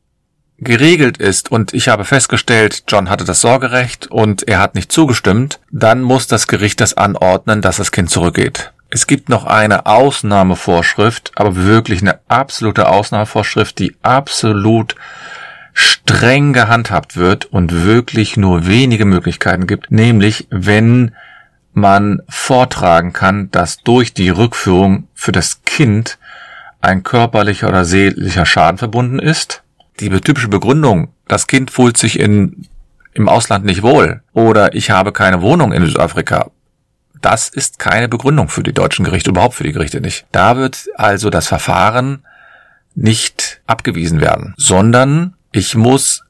geregelt 0.56 1.18
ist 1.18 1.52
und 1.52 1.74
ich 1.74 1.88
habe 1.88 2.06
festgestellt, 2.06 2.84
John 2.88 3.10
hatte 3.10 3.26
das 3.26 3.42
Sorgerecht 3.42 4.06
und 4.06 4.48
er 4.48 4.60
hat 4.60 4.74
nicht 4.74 4.90
zugestimmt, 4.90 5.60
dann 5.70 6.00
muss 6.00 6.26
das 6.26 6.46
Gericht 6.46 6.80
das 6.80 6.94
anordnen, 6.94 7.60
dass 7.60 7.76
das 7.76 7.92
Kind 7.92 8.08
zurückgeht. 8.08 8.72
Es 8.88 9.06
gibt 9.06 9.28
noch 9.28 9.44
eine 9.44 9.84
Ausnahmevorschrift, 9.84 11.32
aber 11.34 11.54
wirklich 11.54 12.00
eine 12.00 12.20
absolute 12.28 12.88
Ausnahmevorschrift, 12.88 13.78
die 13.78 13.94
absolut 14.02 14.94
streng 15.74 16.54
gehandhabt 16.54 17.18
wird 17.18 17.44
und 17.44 17.84
wirklich 17.84 18.38
nur 18.38 18.66
wenige 18.66 19.04
Möglichkeiten 19.04 19.66
gibt, 19.66 19.90
nämlich 19.90 20.46
wenn 20.48 21.14
man 21.76 22.22
vortragen 22.26 23.12
kann, 23.12 23.50
dass 23.50 23.76
durch 23.82 24.14
die 24.14 24.30
Rückführung 24.30 25.08
für 25.12 25.30
das 25.30 25.62
Kind 25.64 26.18
ein 26.80 27.02
körperlicher 27.02 27.68
oder 27.68 27.84
seelischer 27.84 28.46
Schaden 28.46 28.78
verbunden 28.78 29.18
ist. 29.18 29.62
Die 30.00 30.08
typische 30.08 30.48
Begründung, 30.48 31.08
das 31.28 31.46
Kind 31.46 31.70
fühlt 31.70 31.98
sich 31.98 32.18
in, 32.18 32.66
im 33.12 33.28
Ausland 33.28 33.66
nicht 33.66 33.82
wohl 33.82 34.22
oder 34.32 34.74
ich 34.74 34.90
habe 34.90 35.12
keine 35.12 35.42
Wohnung 35.42 35.72
in 35.72 35.84
Südafrika. 35.84 36.50
Das 37.20 37.50
ist 37.50 37.78
keine 37.78 38.08
Begründung 38.08 38.48
für 38.48 38.62
die 38.62 38.72
deutschen 38.72 39.04
Gerichte, 39.04 39.30
überhaupt 39.30 39.54
für 39.54 39.64
die 39.64 39.72
Gerichte 39.72 40.00
nicht. 40.00 40.26
Da 40.32 40.56
wird 40.56 40.86
also 40.96 41.28
das 41.28 41.46
Verfahren 41.46 42.24
nicht 42.94 43.60
abgewiesen 43.66 44.22
werden, 44.22 44.54
sondern 44.56 45.34
ich 45.52 45.74
muss 45.74 46.24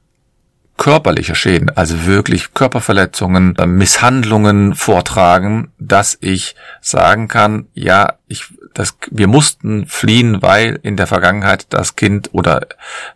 körperliche 0.77 1.35
Schäden, 1.35 1.71
also 1.75 2.05
wirklich 2.05 2.53
Körperverletzungen, 2.53 3.55
äh, 3.57 3.65
Misshandlungen 3.65 4.75
vortragen, 4.75 5.71
dass 5.79 6.17
ich 6.21 6.55
sagen 6.81 7.27
kann, 7.27 7.67
ja, 7.73 8.13
ich, 8.27 8.45
das, 8.73 8.95
wir 9.09 9.27
mussten 9.27 9.87
fliehen, 9.87 10.41
weil 10.41 10.79
in 10.83 10.95
der 10.95 11.07
Vergangenheit 11.07 11.65
das 11.71 11.95
Kind 11.95 12.29
oder 12.31 12.67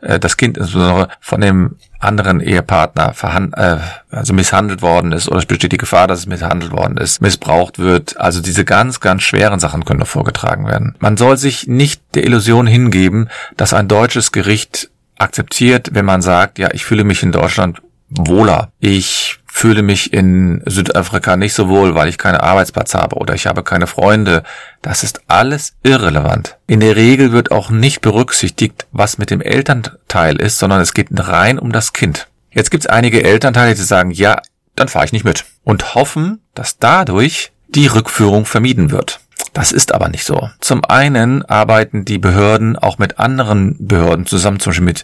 äh, 0.02 0.20
das 0.20 0.38
Kind 0.38 0.58
insbesondere 0.58 1.10
von 1.20 1.42
dem 1.42 1.76
anderen 2.00 2.42
Ehepartner 2.42 3.14
verhand, 3.14 3.56
äh, 3.56 3.78
also 4.10 4.34
misshandelt 4.34 4.82
worden 4.82 5.12
ist 5.12 5.30
oder 5.30 5.38
es 5.38 5.46
besteht 5.46 5.72
die 5.72 5.78
Gefahr, 5.78 6.08
dass 6.08 6.20
es 6.20 6.26
misshandelt 6.26 6.72
worden 6.72 6.98
ist, 6.98 7.22
missbraucht 7.22 7.78
wird. 7.78 8.20
Also 8.20 8.42
diese 8.42 8.66
ganz, 8.66 9.00
ganz 9.00 9.22
schweren 9.22 9.60
Sachen 9.60 9.86
können 9.86 10.00
noch 10.00 10.08
vorgetragen 10.08 10.66
werden. 10.66 10.96
Man 11.00 11.16
soll 11.16 11.38
sich 11.38 11.68
nicht 11.68 12.02
der 12.16 12.26
Illusion 12.26 12.66
hingeben, 12.66 13.30
dass 13.56 13.74
ein 13.74 13.88
deutsches 13.88 14.32
Gericht 14.32 14.90
akzeptiert, 15.22 15.90
wenn 15.94 16.06
man 16.06 16.22
sagt, 16.22 16.60
ja, 16.60 16.70
ich 16.74 16.86
fühle 16.86 17.04
mich 17.04 17.24
in 17.24 17.32
Deutschland 17.32 17.82
wohler. 18.10 18.72
Ich 18.80 19.40
fühle 19.46 19.82
mich 19.82 20.14
in 20.14 20.62
Südafrika 20.66 21.36
nicht 21.36 21.54
so 21.54 21.70
wohl, 21.70 21.96
weil 21.96 22.08
ich 22.08 22.18
keinen 22.18 22.38
Arbeitsplatz 22.38 22.94
habe 22.94 23.16
oder 23.18 23.34
ich 23.34 23.48
habe 23.48 23.64
keine 23.64 23.88
Freunde. 23.88 24.44
Das 24.82 25.04
ist 25.04 25.22
alles 25.28 25.74
irrelevant. 25.84 26.58
In 26.68 26.80
der 26.80 26.96
Regel 26.96 27.32
wird 27.32 27.52
auch 27.52 27.70
nicht 27.70 28.02
berücksichtigt, 28.02 28.88
was 28.92 29.18
mit 29.18 29.30
dem 29.30 29.42
Elternteil 29.42 30.38
ist, 30.38 30.58
sondern 30.58 30.82
es 30.82 30.94
geht 30.94 31.08
rein 31.12 31.60
um 31.60 31.72
das 31.72 31.94
Kind. 31.94 32.28
Jetzt 32.50 32.72
gibt 32.72 32.84
es 32.84 32.90
einige 32.90 33.24
Elternteile, 33.24 33.76
die 33.76 33.82
sagen, 33.82 34.12
ja, 34.12 34.42
dann 34.76 34.88
fahre 34.88 35.06
ich 35.06 35.14
nicht 35.14 35.26
mit 35.26 35.46
und 35.64 35.96
hoffen, 35.96 36.42
dass 36.54 36.78
dadurch 36.78 37.52
die 37.70 37.88
Rückführung 37.88 38.46
vermieden 38.46 38.92
wird. 38.92 39.21
Das 39.54 39.72
ist 39.72 39.94
aber 39.94 40.08
nicht 40.08 40.24
so. 40.24 40.50
Zum 40.60 40.86
einen 40.86 41.44
arbeiten 41.44 42.06
die 42.06 42.20
Behörden 42.20 42.78
auch 42.78 42.98
mit 42.98 43.20
anderen 43.20 43.76
Behörden 43.80 44.26
zusammen, 44.26 44.60
zum 44.60 44.72
Beispiel 44.72 44.86
mit 44.86 45.04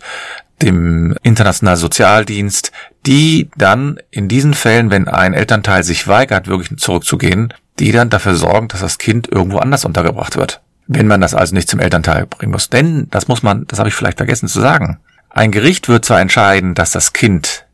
dem 0.62 1.16
Internationalen 1.22 1.78
Sozialdienst, 1.78 2.72
die 3.06 3.50
dann 3.58 4.00
in 4.10 4.28
diesen 4.28 4.54
Fällen, 4.54 4.90
wenn 4.90 5.08
ein 5.08 5.34
Elternteil 5.34 5.84
sich 5.84 6.08
weigert, 6.08 6.48
wirklich 6.48 6.80
zurückzugehen, 6.80 7.54
die 7.80 7.92
dann 7.92 8.10
dafür 8.10 8.36
sorgen, 8.36 8.70
dass 8.70 8.80
das 8.80 8.98
Kind 8.98 9.28
irgendwo 9.28 9.58
anders 9.60 9.86
untergebracht 9.86 10.36
wird. 10.36 10.62
Wenn 10.88 11.08
man 11.08 11.22
das 11.22 11.36
also 11.36 11.54
nicht 11.54 11.70
zum 11.70 11.80
Elternteil 11.80 12.26
bringen 12.26 12.54
muss. 12.54 12.70
Denn, 12.70 13.08
das 13.12 13.28
muss 13.28 13.44
man, 13.44 13.68
das 13.68 13.80
habe 13.80 13.90
ich 13.90 13.96
vielleicht 13.96 14.18
vergessen 14.18 14.48
zu 14.48 14.62
sagen, 14.62 15.00
ein 15.30 15.52
Gericht 15.52 15.90
wird 15.90 16.06
zwar 16.06 16.22
entscheiden, 16.22 16.74
dass 16.74 16.92
das 16.92 17.14
Kind 17.14 17.66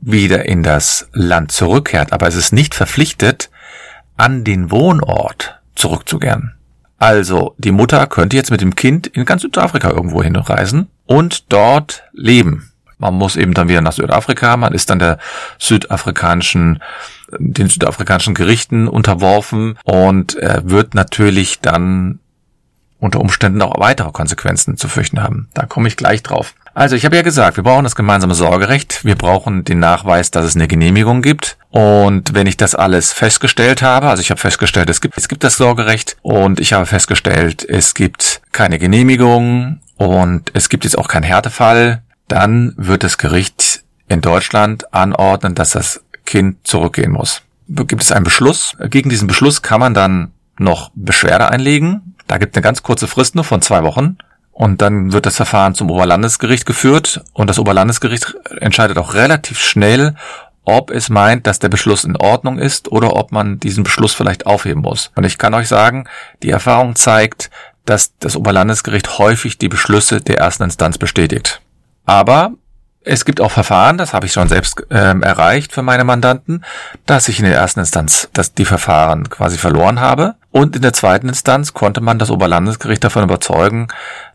wieder 0.00 0.44
in 0.44 0.62
das 0.62 1.08
Land 1.12 1.52
zurückkehrt, 1.52 2.12
aber 2.12 2.26
es 2.26 2.34
ist 2.34 2.52
nicht 2.52 2.74
verpflichtet, 2.74 3.50
an 4.16 4.44
den 4.44 4.70
Wohnort 4.70 5.57
zurückzukehren. 5.78 6.54
Also, 6.98 7.54
die 7.58 7.70
Mutter 7.70 8.06
könnte 8.06 8.36
jetzt 8.36 8.50
mit 8.50 8.60
dem 8.60 8.74
Kind 8.74 9.06
in 9.06 9.24
ganz 9.24 9.42
Südafrika 9.42 9.90
irgendwo 9.90 10.22
hinreisen 10.22 10.88
und 11.06 11.52
dort 11.52 12.02
leben. 12.12 12.72
Man 12.98 13.14
muss 13.14 13.36
eben 13.36 13.54
dann 13.54 13.68
wieder 13.68 13.80
nach 13.80 13.92
Südafrika, 13.92 14.56
man 14.56 14.74
ist 14.74 14.90
dann 14.90 14.98
der 14.98 15.18
südafrikanischen, 15.58 16.82
den 17.38 17.68
südafrikanischen 17.68 18.34
Gerichten 18.34 18.88
unterworfen 18.88 19.78
und 19.84 20.36
äh, 20.42 20.62
wird 20.64 20.94
natürlich 20.94 21.60
dann 21.60 22.18
unter 22.98 23.20
Umständen 23.20 23.62
auch 23.62 23.78
weitere 23.78 24.10
Konsequenzen 24.10 24.76
zu 24.76 24.88
fürchten 24.88 25.22
haben. 25.22 25.48
Da 25.54 25.66
komme 25.66 25.86
ich 25.86 25.96
gleich 25.96 26.24
drauf. 26.24 26.54
Also 26.78 26.94
ich 26.94 27.04
habe 27.04 27.16
ja 27.16 27.22
gesagt, 27.22 27.56
wir 27.56 27.64
brauchen 27.64 27.82
das 27.82 27.96
gemeinsame 27.96 28.36
Sorgerecht, 28.36 29.04
wir 29.04 29.16
brauchen 29.16 29.64
den 29.64 29.80
Nachweis, 29.80 30.30
dass 30.30 30.44
es 30.44 30.54
eine 30.54 30.68
Genehmigung 30.68 31.22
gibt. 31.22 31.58
Und 31.70 32.34
wenn 32.34 32.46
ich 32.46 32.56
das 32.56 32.76
alles 32.76 33.12
festgestellt 33.12 33.82
habe, 33.82 34.08
also 34.08 34.20
ich 34.20 34.30
habe 34.30 34.38
festgestellt, 34.38 34.88
es 34.88 35.00
gibt, 35.00 35.18
es 35.18 35.26
gibt 35.26 35.42
das 35.42 35.56
Sorgerecht 35.56 36.16
und 36.22 36.60
ich 36.60 36.74
habe 36.74 36.86
festgestellt, 36.86 37.68
es 37.68 37.94
gibt 37.94 38.42
keine 38.52 38.78
Genehmigung 38.78 39.80
und 39.96 40.52
es 40.54 40.68
gibt 40.68 40.84
jetzt 40.84 40.96
auch 40.96 41.08
keinen 41.08 41.24
Härtefall, 41.24 42.02
dann 42.28 42.74
wird 42.76 43.02
das 43.02 43.18
Gericht 43.18 43.82
in 44.06 44.20
Deutschland 44.20 44.94
anordnen, 44.94 45.56
dass 45.56 45.70
das 45.70 46.04
Kind 46.26 46.64
zurückgehen 46.64 47.10
muss. 47.10 47.42
Gibt 47.66 48.04
es 48.04 48.12
einen 48.12 48.22
Beschluss? 48.22 48.76
Gegen 48.88 49.10
diesen 49.10 49.26
Beschluss 49.26 49.62
kann 49.62 49.80
man 49.80 49.94
dann 49.94 50.30
noch 50.60 50.92
Beschwerde 50.94 51.48
einlegen. 51.48 52.14
Da 52.28 52.38
gibt 52.38 52.54
es 52.54 52.56
eine 52.56 52.62
ganz 52.62 52.84
kurze 52.84 53.08
Frist 53.08 53.34
nur 53.34 53.42
von 53.42 53.62
zwei 53.62 53.82
Wochen. 53.82 54.16
Und 54.58 54.82
dann 54.82 55.12
wird 55.12 55.24
das 55.24 55.36
Verfahren 55.36 55.76
zum 55.76 55.88
Oberlandesgericht 55.88 56.66
geführt 56.66 57.20
und 57.32 57.48
das 57.48 57.60
Oberlandesgericht 57.60 58.34
entscheidet 58.58 58.98
auch 58.98 59.14
relativ 59.14 59.60
schnell, 59.60 60.16
ob 60.64 60.90
es 60.90 61.10
meint, 61.10 61.46
dass 61.46 61.60
der 61.60 61.68
Beschluss 61.68 62.02
in 62.02 62.16
Ordnung 62.16 62.58
ist 62.58 62.90
oder 62.90 63.14
ob 63.14 63.30
man 63.30 63.60
diesen 63.60 63.84
Beschluss 63.84 64.14
vielleicht 64.14 64.46
aufheben 64.46 64.82
muss. 64.82 65.12
Und 65.14 65.22
ich 65.22 65.38
kann 65.38 65.54
euch 65.54 65.68
sagen, 65.68 66.08
die 66.42 66.50
Erfahrung 66.50 66.96
zeigt, 66.96 67.50
dass 67.84 68.18
das 68.18 68.34
Oberlandesgericht 68.34 69.20
häufig 69.20 69.58
die 69.58 69.68
Beschlüsse 69.68 70.20
der 70.20 70.38
ersten 70.38 70.64
Instanz 70.64 70.98
bestätigt. 70.98 71.60
Aber 72.04 72.50
es 73.02 73.24
gibt 73.24 73.40
auch 73.40 73.52
Verfahren, 73.52 73.96
das 73.96 74.12
habe 74.12 74.26
ich 74.26 74.32
schon 74.32 74.48
selbst 74.48 74.84
ähm, 74.90 75.22
erreicht 75.22 75.72
für 75.72 75.82
meine 75.82 76.02
Mandanten, 76.02 76.64
dass 77.06 77.28
ich 77.28 77.38
in 77.38 77.44
der 77.44 77.54
ersten 77.54 77.78
Instanz 77.80 78.28
dass 78.32 78.54
die 78.54 78.64
Verfahren 78.64 79.30
quasi 79.30 79.56
verloren 79.56 80.00
habe. 80.00 80.34
Und 80.50 80.74
in 80.74 80.82
der 80.82 80.92
zweiten 80.92 81.28
Instanz 81.28 81.74
konnte 81.74 82.00
man 82.00 82.18
das 82.18 82.30
Oberlandesgericht 82.30 83.04
davon 83.04 83.22
überzeugen, 83.22 83.88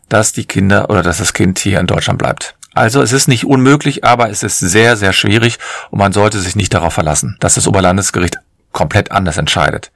dass 0.08 0.32
die 0.32 0.44
Kinder 0.44 0.90
oder 0.90 1.02
dass 1.02 1.18
das 1.18 1.32
Kind 1.32 1.58
hier 1.58 1.80
in 1.80 1.86
Deutschland 1.86 2.18
bleibt. 2.18 2.54
Also 2.74 3.02
es 3.02 3.12
ist 3.12 3.28
nicht 3.28 3.44
unmöglich, 3.44 4.04
aber 4.04 4.30
es 4.30 4.42
ist 4.42 4.58
sehr, 4.58 4.96
sehr 4.96 5.12
schwierig 5.12 5.58
und 5.90 6.00
man 6.00 6.12
sollte 6.12 6.40
sich 6.40 6.56
nicht 6.56 6.74
darauf 6.74 6.92
verlassen, 6.92 7.36
dass 7.40 7.54
das 7.54 7.68
Oberlandesgericht 7.68 8.38
komplett 8.72 9.12
anders 9.12 9.36
entscheidet. 9.36 9.92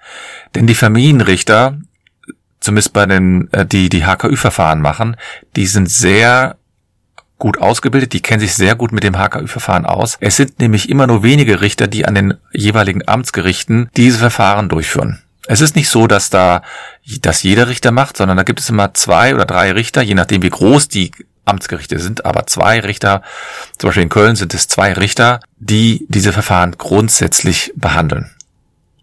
Denn 0.54 0.66
die 0.66 0.76
Familienrichter, 0.76 1.78
zumindest 2.60 2.92
bei 2.92 3.06
den, 3.06 3.52
äh, 3.52 3.66
die 3.66 3.88
die 3.88 4.04
HKÜ-Verfahren 4.04 4.80
machen, 4.80 5.16
die 5.56 5.66
sind 5.66 5.90
sehr 5.90 6.56
gut 7.38 7.58
ausgebildet, 7.58 8.12
die 8.12 8.22
kennen 8.22 8.40
sich 8.40 8.54
sehr 8.54 8.74
gut 8.74 8.92
mit 8.92 9.04
dem 9.04 9.16
HKÜ-Verfahren 9.16 9.84
aus. 9.84 10.16
Es 10.20 10.36
sind 10.36 10.58
nämlich 10.60 10.88
immer 10.88 11.06
nur 11.06 11.22
wenige 11.22 11.60
Richter, 11.60 11.86
die 11.86 12.04
an 12.04 12.14
den 12.14 12.34
jeweiligen 12.52 13.06
Amtsgerichten 13.06 13.90
diese 13.96 14.18
Verfahren 14.18 14.68
durchführen. 14.68 15.22
Es 15.46 15.60
ist 15.60 15.76
nicht 15.76 15.88
so, 15.88 16.06
dass 16.06 16.30
da 16.30 16.62
das 17.20 17.42
jeder 17.42 17.68
Richter 17.68 17.90
macht, 17.90 18.16
sondern 18.16 18.36
da 18.36 18.42
gibt 18.42 18.60
es 18.60 18.68
immer 18.68 18.94
zwei 18.94 19.34
oder 19.34 19.44
drei 19.44 19.72
Richter, 19.72 20.02
je 20.02 20.14
nachdem 20.14 20.42
wie 20.42 20.50
groß 20.50 20.88
die 20.88 21.12
Amtsgerichte 21.44 21.98
sind, 21.98 22.24
aber 22.24 22.46
zwei 22.46 22.80
Richter, 22.80 23.22
zum 23.78 23.88
Beispiel 23.88 24.02
in 24.04 24.08
Köln 24.08 24.36
sind 24.36 24.54
es 24.54 24.68
zwei 24.68 24.92
Richter, 24.92 25.40
die 25.58 26.06
diese 26.08 26.32
Verfahren 26.32 26.76
grundsätzlich 26.76 27.72
behandeln. 27.74 28.30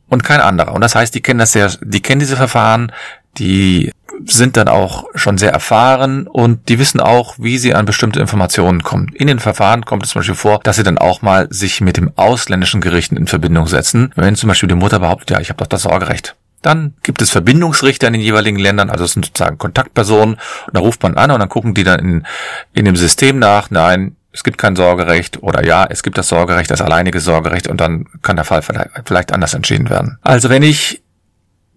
Und 0.08 0.24
kein 0.24 0.40
anderer. 0.40 0.74
Und 0.74 0.82
das 0.82 0.94
heißt, 0.94 1.16
die 1.16 1.22
kennen 1.22 1.40
das 1.40 1.52
sehr, 1.52 1.72
die 1.82 2.02
kennen 2.02 2.20
diese 2.20 2.38
Verfahren, 2.38 2.92
die 3.38 3.92
sind 4.24 4.56
dann 4.56 4.68
auch 4.68 5.06
schon 5.16 5.38
sehr 5.38 5.52
erfahren 5.52 6.28
und 6.28 6.70
die 6.70 6.80
wissen 6.80 7.02
auch, 7.02 7.36
wie 7.38 7.58
sie 7.58 7.74
an 7.74 7.86
bestimmte 7.86 8.20
Informationen 8.20 8.82
kommen. 8.82 9.10
In 9.14 9.28
den 9.28 9.40
Verfahren 9.40 9.84
kommt 9.84 10.06
es 10.06 10.12
zum 10.12 10.20
Beispiel 10.20 10.36
vor, 10.36 10.60
dass 10.64 10.78
sie 10.78 10.84
dann 10.84 10.98
auch 10.98 11.22
mal 11.22 11.48
sich 11.50 11.82
mit 11.82 11.98
dem 11.98 12.12
ausländischen 12.16 12.82
Gerichten 12.82 13.18
in 13.18 13.28
Verbindung 13.28 13.68
setzen. 13.68 14.14
Wenn 14.16 14.36
zum 14.36 14.48
Beispiel 14.48 14.70
die 14.70 14.76
Mutter 14.76 15.00
behauptet, 15.00 15.32
ja, 15.32 15.40
ich 15.42 15.50
habe 15.50 15.58
doch 15.58 15.68
das 15.68 15.82
Sorgerecht. 15.82 16.36
Dann 16.62 16.96
gibt 17.04 17.22
es 17.22 17.30
Verbindungsrichter 17.30 18.08
in 18.08 18.14
den 18.14 18.22
jeweiligen 18.22 18.58
Ländern, 18.58 18.90
also 18.90 19.04
es 19.04 19.14
sind 19.14 19.26
sozusagen 19.26 19.58
Kontaktpersonen. 19.58 20.36
Und 20.36 20.74
da 20.74 20.80
ruft 20.80 21.04
man 21.04 21.16
an 21.18 21.32
und 21.32 21.40
dann 21.40 21.50
gucken 21.50 21.74
die 21.74 21.84
dann 21.84 22.00
in, 22.00 22.28
in 22.74 22.86
dem 22.86 22.96
System 22.96 23.38
nach, 23.40 23.70
nein, 23.70 24.16
es 24.36 24.44
gibt 24.44 24.58
kein 24.58 24.76
Sorgerecht 24.76 25.42
oder 25.42 25.66
ja, 25.66 25.86
es 25.90 26.04
gibt 26.04 26.18
das 26.18 26.28
Sorgerecht, 26.28 26.70
das 26.70 26.82
alleinige 26.82 27.22
Sorgerecht 27.22 27.68
und 27.68 27.80
dann 27.80 28.06
kann 28.22 28.36
der 28.36 28.44
Fall 28.44 28.62
vielleicht 28.62 29.32
anders 29.32 29.54
entschieden 29.54 29.90
werden. 29.90 30.18
Also 30.24 30.50
wenn 30.50 30.62
ich 30.62 31.02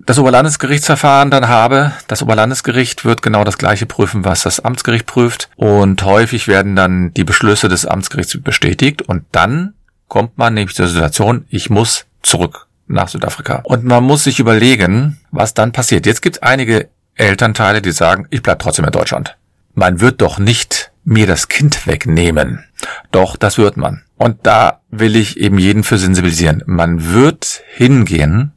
das 0.04 0.18
Oberlandesgerichtsverfahren 0.18 1.30
dann 1.30 1.48
habe, 1.48 1.92
das 2.08 2.22
Oberlandesgericht 2.22 3.04
wird 3.04 3.22
genau 3.22 3.44
das 3.44 3.58
gleiche 3.58 3.86
prüfen, 3.86 4.24
was 4.24 4.42
das 4.42 4.58
Amtsgericht 4.58 5.06
prüft 5.06 5.50
und 5.56 6.02
häufig 6.04 6.48
werden 6.48 6.74
dann 6.74 7.12
die 7.14 7.24
Beschlüsse 7.24 7.68
des 7.68 7.86
Amtsgerichts 7.86 8.38
bestätigt 8.42 9.02
und 9.02 9.24
dann 9.32 9.74
kommt 10.08 10.36
man 10.36 10.54
nämlich 10.54 10.74
zur 10.74 10.88
Situation, 10.88 11.44
ich 11.50 11.70
muss 11.70 12.06
zurück 12.22 12.67
nach 12.88 13.08
Südafrika. 13.08 13.60
Und 13.64 13.84
man 13.84 14.04
muss 14.04 14.24
sich 14.24 14.40
überlegen, 14.40 15.18
was 15.30 15.54
dann 15.54 15.72
passiert. 15.72 16.06
Jetzt 16.06 16.22
gibt 16.22 16.36
es 16.36 16.42
einige 16.42 16.88
Elternteile, 17.14 17.82
die 17.82 17.92
sagen, 17.92 18.26
ich 18.30 18.42
bleib 18.42 18.58
trotzdem 18.60 18.84
in 18.84 18.92
Deutschland. 18.92 19.36
Man 19.74 20.00
wird 20.00 20.20
doch 20.22 20.38
nicht 20.38 20.92
mir 21.04 21.26
das 21.26 21.48
Kind 21.48 21.86
wegnehmen. 21.86 22.64
Doch, 23.10 23.36
das 23.36 23.58
wird 23.58 23.76
man. 23.76 24.02
Und 24.16 24.46
da 24.46 24.80
will 24.90 25.16
ich 25.16 25.38
eben 25.38 25.58
jeden 25.58 25.84
für 25.84 25.98
sensibilisieren. 25.98 26.62
Man 26.66 27.12
wird 27.12 27.62
hingehen 27.74 28.52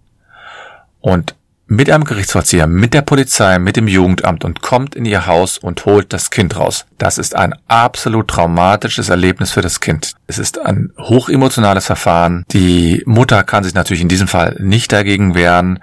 und 1.00 1.36
mit 1.72 1.90
einem 1.90 2.04
Gerichtsvollzieher, 2.04 2.68
mit 2.68 2.94
der 2.94 3.02
Polizei, 3.02 3.58
mit 3.58 3.78
dem 3.78 3.88
Jugendamt 3.88 4.44
und 4.44 4.62
kommt 4.62 4.94
in 4.94 5.06
ihr 5.06 5.26
Haus 5.26 5.58
und 5.58 5.86
holt 5.86 6.12
das 6.12 6.30
Kind 6.30 6.58
raus. 6.58 6.86
Das 6.98 7.18
ist 7.18 7.34
ein 7.34 7.54
absolut 7.70 8.28
traumatisches 8.28 9.08
Erlebnis 9.08 9.52
für 9.52 9.62
das 9.62 9.80
Kind. 9.80 10.16
Es 10.28 10.38
ist 10.38 10.60
ein 10.60 10.92
hochemotionales 10.98 11.86
Verfahren. 11.86 12.44
Die 12.52 13.04
Mutter 13.06 13.44
kann 13.44 13.64
sich 13.64 13.74
natürlich 13.74 14.02
in 14.02 14.10
diesem 14.10 14.28
Fall 14.28 14.58
nicht 14.60 14.92
dagegen 14.92 15.34
wehren. 15.34 15.80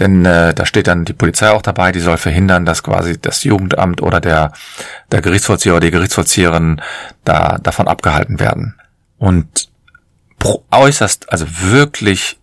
Denn 0.00 0.24
äh, 0.26 0.52
da 0.52 0.66
steht 0.66 0.88
dann 0.88 1.04
die 1.04 1.12
Polizei 1.12 1.50
auch 1.50 1.62
dabei, 1.62 1.92
die 1.92 2.00
soll 2.00 2.16
verhindern, 2.16 2.66
dass 2.66 2.82
quasi 2.82 3.16
das 3.16 3.44
Jugendamt 3.44 4.02
oder 4.02 4.20
der, 4.20 4.50
der 5.12 5.20
Gerichtsvollzieher 5.20 5.74
oder 5.74 5.86
die 5.86 5.92
Gerichtsvollzieherin 5.92 6.82
da 7.24 7.58
davon 7.62 7.86
abgehalten 7.86 8.40
werden. 8.40 8.74
Und 9.16 9.68
äußerst, 10.72 11.30
also 11.30 11.46
wirklich 11.60 12.39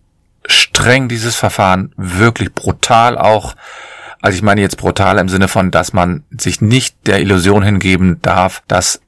streng 0.48 1.08
dieses 1.08 1.36
Verfahren, 1.36 1.94
wirklich 1.98 2.54
brutal 2.54 3.18
auch. 3.18 3.56
Also 4.22 4.36
ich 4.36 4.42
meine 4.42 4.62
jetzt 4.62 4.78
brutal 4.78 5.20
im 5.20 5.30
Sinne 5.30 5.48
von, 5.48 5.72
dass 5.72 5.94
man 5.94 6.24
sich 6.32 6.62
nicht 6.62 6.96
der 7.06 7.20
Illusion 7.20 7.64
hingeben 7.64 8.20
darf, 8.22 8.64
dass 8.68 9.02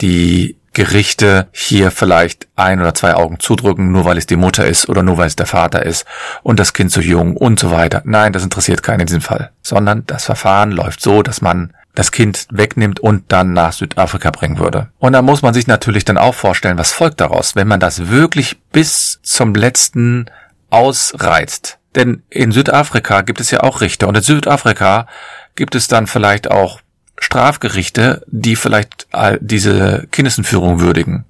die 0.00 0.56
Gerichte 0.72 1.48
hier 1.52 1.90
vielleicht 1.90 2.48
ein 2.56 2.80
oder 2.80 2.94
zwei 2.94 3.14
Augen 3.14 3.38
zudrücken, 3.38 3.92
nur 3.92 4.04
weil 4.04 4.16
es 4.16 4.26
die 4.26 4.36
Mutter 4.36 4.66
ist 4.66 4.88
oder 4.88 5.02
nur 5.02 5.18
weil 5.18 5.26
es 5.26 5.36
der 5.36 5.46
Vater 5.46 5.84
ist 5.84 6.06
und 6.42 6.58
das 6.58 6.72
Kind 6.72 6.90
so 6.90 7.00
jung 7.00 7.36
und 7.36 7.60
so 7.60 7.70
weiter. 7.70 8.02
Nein, 8.04 8.32
das 8.32 8.44
interessiert 8.44 8.82
keinen 8.82 9.00
in 9.00 9.06
diesem 9.06 9.20
Fall. 9.20 9.50
Sondern 9.60 10.04
das 10.06 10.24
Verfahren 10.24 10.70
läuft 10.70 11.02
so, 11.02 11.22
dass 11.22 11.42
man 11.42 11.74
das 11.94 12.10
Kind 12.10 12.46
wegnimmt 12.50 13.00
und 13.00 13.30
dann 13.32 13.52
nach 13.52 13.74
Südafrika 13.74 14.30
bringen 14.30 14.58
würde. 14.58 14.88
Und 14.98 15.12
da 15.12 15.20
muss 15.20 15.42
man 15.42 15.52
sich 15.52 15.66
natürlich 15.66 16.06
dann 16.06 16.16
auch 16.16 16.34
vorstellen, 16.34 16.78
was 16.78 16.92
folgt 16.92 17.20
daraus, 17.20 17.54
wenn 17.54 17.68
man 17.68 17.80
das 17.80 18.08
wirklich 18.08 18.58
bis 18.72 19.20
zum 19.22 19.54
letzten 19.54 20.26
ausreizt. 20.72 21.78
Denn 21.94 22.22
in 22.30 22.52
Südafrika 22.52 23.20
gibt 23.20 23.40
es 23.40 23.50
ja 23.50 23.60
auch 23.60 23.80
Richter 23.82 24.08
und 24.08 24.16
in 24.16 24.22
Südafrika 24.22 25.06
gibt 25.54 25.74
es 25.74 25.86
dann 25.86 26.06
vielleicht 26.06 26.50
auch 26.50 26.80
Strafgerichte, 27.18 28.24
die 28.26 28.56
vielleicht 28.56 29.06
diese 29.40 30.08
Kindesentführung 30.10 30.80
würdigen. 30.80 31.26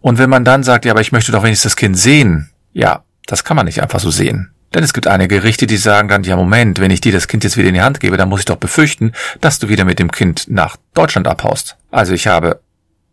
Und 0.00 0.18
wenn 0.18 0.30
man 0.30 0.44
dann 0.44 0.62
sagt, 0.62 0.84
ja, 0.84 0.92
aber 0.92 1.00
ich 1.00 1.12
möchte 1.12 1.32
doch 1.32 1.42
wenigstens 1.42 1.72
das 1.72 1.76
Kind 1.76 1.98
sehen, 1.98 2.50
ja, 2.72 3.02
das 3.26 3.44
kann 3.44 3.56
man 3.56 3.66
nicht 3.66 3.82
einfach 3.82 4.00
so 4.00 4.10
sehen. 4.10 4.52
Denn 4.72 4.84
es 4.84 4.92
gibt 4.92 5.06
einige 5.06 5.36
Gerichte, 5.40 5.66
die 5.66 5.76
sagen 5.76 6.08
dann, 6.08 6.22
ja 6.22 6.36
Moment, 6.36 6.78
wenn 6.78 6.90
ich 6.90 7.00
dir 7.00 7.12
das 7.12 7.26
Kind 7.26 7.42
jetzt 7.42 7.56
wieder 7.56 7.68
in 7.68 7.74
die 7.74 7.82
Hand 7.82 8.00
gebe, 8.00 8.16
dann 8.16 8.28
muss 8.28 8.40
ich 8.40 8.46
doch 8.46 8.56
befürchten, 8.56 9.12
dass 9.40 9.58
du 9.58 9.68
wieder 9.68 9.84
mit 9.84 9.98
dem 9.98 10.12
Kind 10.12 10.44
nach 10.48 10.76
Deutschland 10.94 11.26
abhaust. 11.26 11.76
Also 11.90 12.12
ich 12.12 12.28
habe 12.28 12.60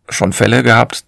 schon 0.09 0.33
Fälle 0.33 0.61
gehabt, 0.61 1.05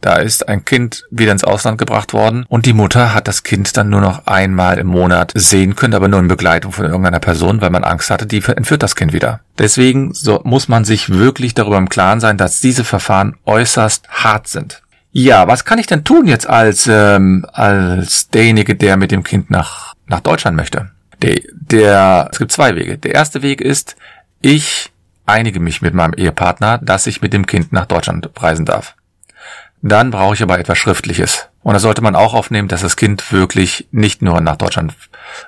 da 0.00 0.16
ist 0.16 0.48
ein 0.48 0.64
Kind 0.64 1.04
wieder 1.10 1.32
ins 1.32 1.44
Ausland 1.44 1.78
gebracht 1.78 2.12
worden 2.12 2.44
und 2.48 2.66
die 2.66 2.72
Mutter 2.72 3.14
hat 3.14 3.26
das 3.26 3.42
Kind 3.42 3.76
dann 3.76 3.88
nur 3.88 4.00
noch 4.00 4.26
einmal 4.26 4.78
im 4.78 4.86
Monat 4.86 5.32
sehen 5.34 5.74
können, 5.74 5.94
aber 5.94 6.08
nur 6.08 6.20
in 6.20 6.28
Begleitung 6.28 6.72
von 6.72 6.86
irgendeiner 6.86 7.18
Person, 7.18 7.60
weil 7.60 7.70
man 7.70 7.84
Angst 7.84 8.10
hatte, 8.10 8.26
die 8.26 8.42
entführt 8.44 8.82
das 8.82 8.96
Kind 8.96 9.12
wieder. 9.12 9.40
Deswegen 9.58 10.14
so 10.14 10.40
muss 10.44 10.68
man 10.68 10.84
sich 10.84 11.10
wirklich 11.10 11.54
darüber 11.54 11.78
im 11.78 11.88
Klaren 11.88 12.20
sein, 12.20 12.36
dass 12.36 12.60
diese 12.60 12.84
Verfahren 12.84 13.36
äußerst 13.44 14.08
hart 14.08 14.46
sind. 14.46 14.82
Ja, 15.10 15.48
was 15.48 15.64
kann 15.64 15.78
ich 15.78 15.86
denn 15.86 16.04
tun 16.04 16.26
jetzt 16.26 16.48
als 16.48 16.86
ähm, 16.86 17.44
als 17.52 18.28
derjenige, 18.28 18.76
der 18.76 18.96
mit 18.96 19.10
dem 19.10 19.24
Kind 19.24 19.50
nach 19.50 19.94
nach 20.06 20.20
Deutschland 20.20 20.56
möchte? 20.56 20.90
Der, 21.22 21.40
der 21.52 22.28
es 22.30 22.38
gibt 22.38 22.52
zwei 22.52 22.76
Wege. 22.76 22.98
Der 22.98 23.14
erste 23.14 23.42
Weg 23.42 23.60
ist, 23.60 23.96
ich 24.40 24.92
einige 25.26 25.60
mich 25.60 25.82
mit 25.82 25.94
meinem 25.94 26.14
Ehepartner, 26.14 26.78
dass 26.78 27.06
ich 27.06 27.20
mit 27.20 27.32
dem 27.32 27.46
Kind 27.46 27.72
nach 27.72 27.86
Deutschland 27.86 28.30
reisen 28.36 28.64
darf. 28.64 28.94
Dann 29.82 30.10
brauche 30.10 30.34
ich 30.34 30.42
aber 30.42 30.58
etwas 30.58 30.78
Schriftliches. 30.78 31.48
Und 31.62 31.74
da 31.74 31.78
sollte 31.78 32.02
man 32.02 32.16
auch 32.16 32.34
aufnehmen, 32.34 32.68
dass 32.68 32.80
das 32.82 32.96
Kind 32.96 33.32
wirklich 33.32 33.88
nicht 33.90 34.22
nur 34.22 34.40
nach 34.40 34.56
Deutschland 34.56 34.94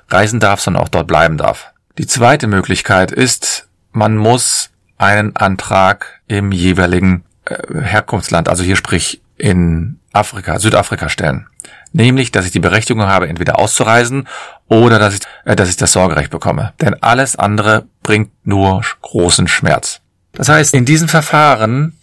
reisen 0.09 0.39
darf, 0.39 0.61
sondern 0.61 0.83
auch 0.83 0.89
dort 0.89 1.07
bleiben 1.07 1.37
darf. 1.37 1.71
Die 1.97 2.07
zweite 2.07 2.47
Möglichkeit 2.47 3.11
ist, 3.11 3.67
man 3.91 4.15
muss 4.15 4.69
einen 4.97 5.35
Antrag 5.35 6.21
im 6.27 6.51
jeweiligen 6.51 7.23
äh, 7.45 7.55
Herkunftsland, 7.81 8.47
also 8.47 8.63
hier 8.63 8.75
sprich 8.75 9.21
in 9.37 9.99
Afrika, 10.13 10.59
Südafrika 10.59 11.09
stellen. 11.09 11.47
Nämlich, 11.93 12.31
dass 12.31 12.45
ich 12.45 12.51
die 12.51 12.59
Berechtigung 12.59 13.03
habe, 13.03 13.27
entweder 13.27 13.59
auszureisen 13.59 14.27
oder 14.67 14.99
dass 14.99 15.15
ich, 15.15 15.21
äh, 15.45 15.55
dass 15.55 15.69
ich 15.69 15.77
das 15.77 15.91
Sorgerecht 15.91 16.29
bekomme. 16.29 16.73
Denn 16.79 17.01
alles 17.01 17.35
andere 17.35 17.85
bringt 18.03 18.31
nur 18.45 18.81
großen 19.01 19.47
Schmerz. 19.47 20.01
Das 20.33 20.47
heißt, 20.47 20.73
in 20.73 20.85
diesem 20.85 21.09
Verfahren 21.09 21.97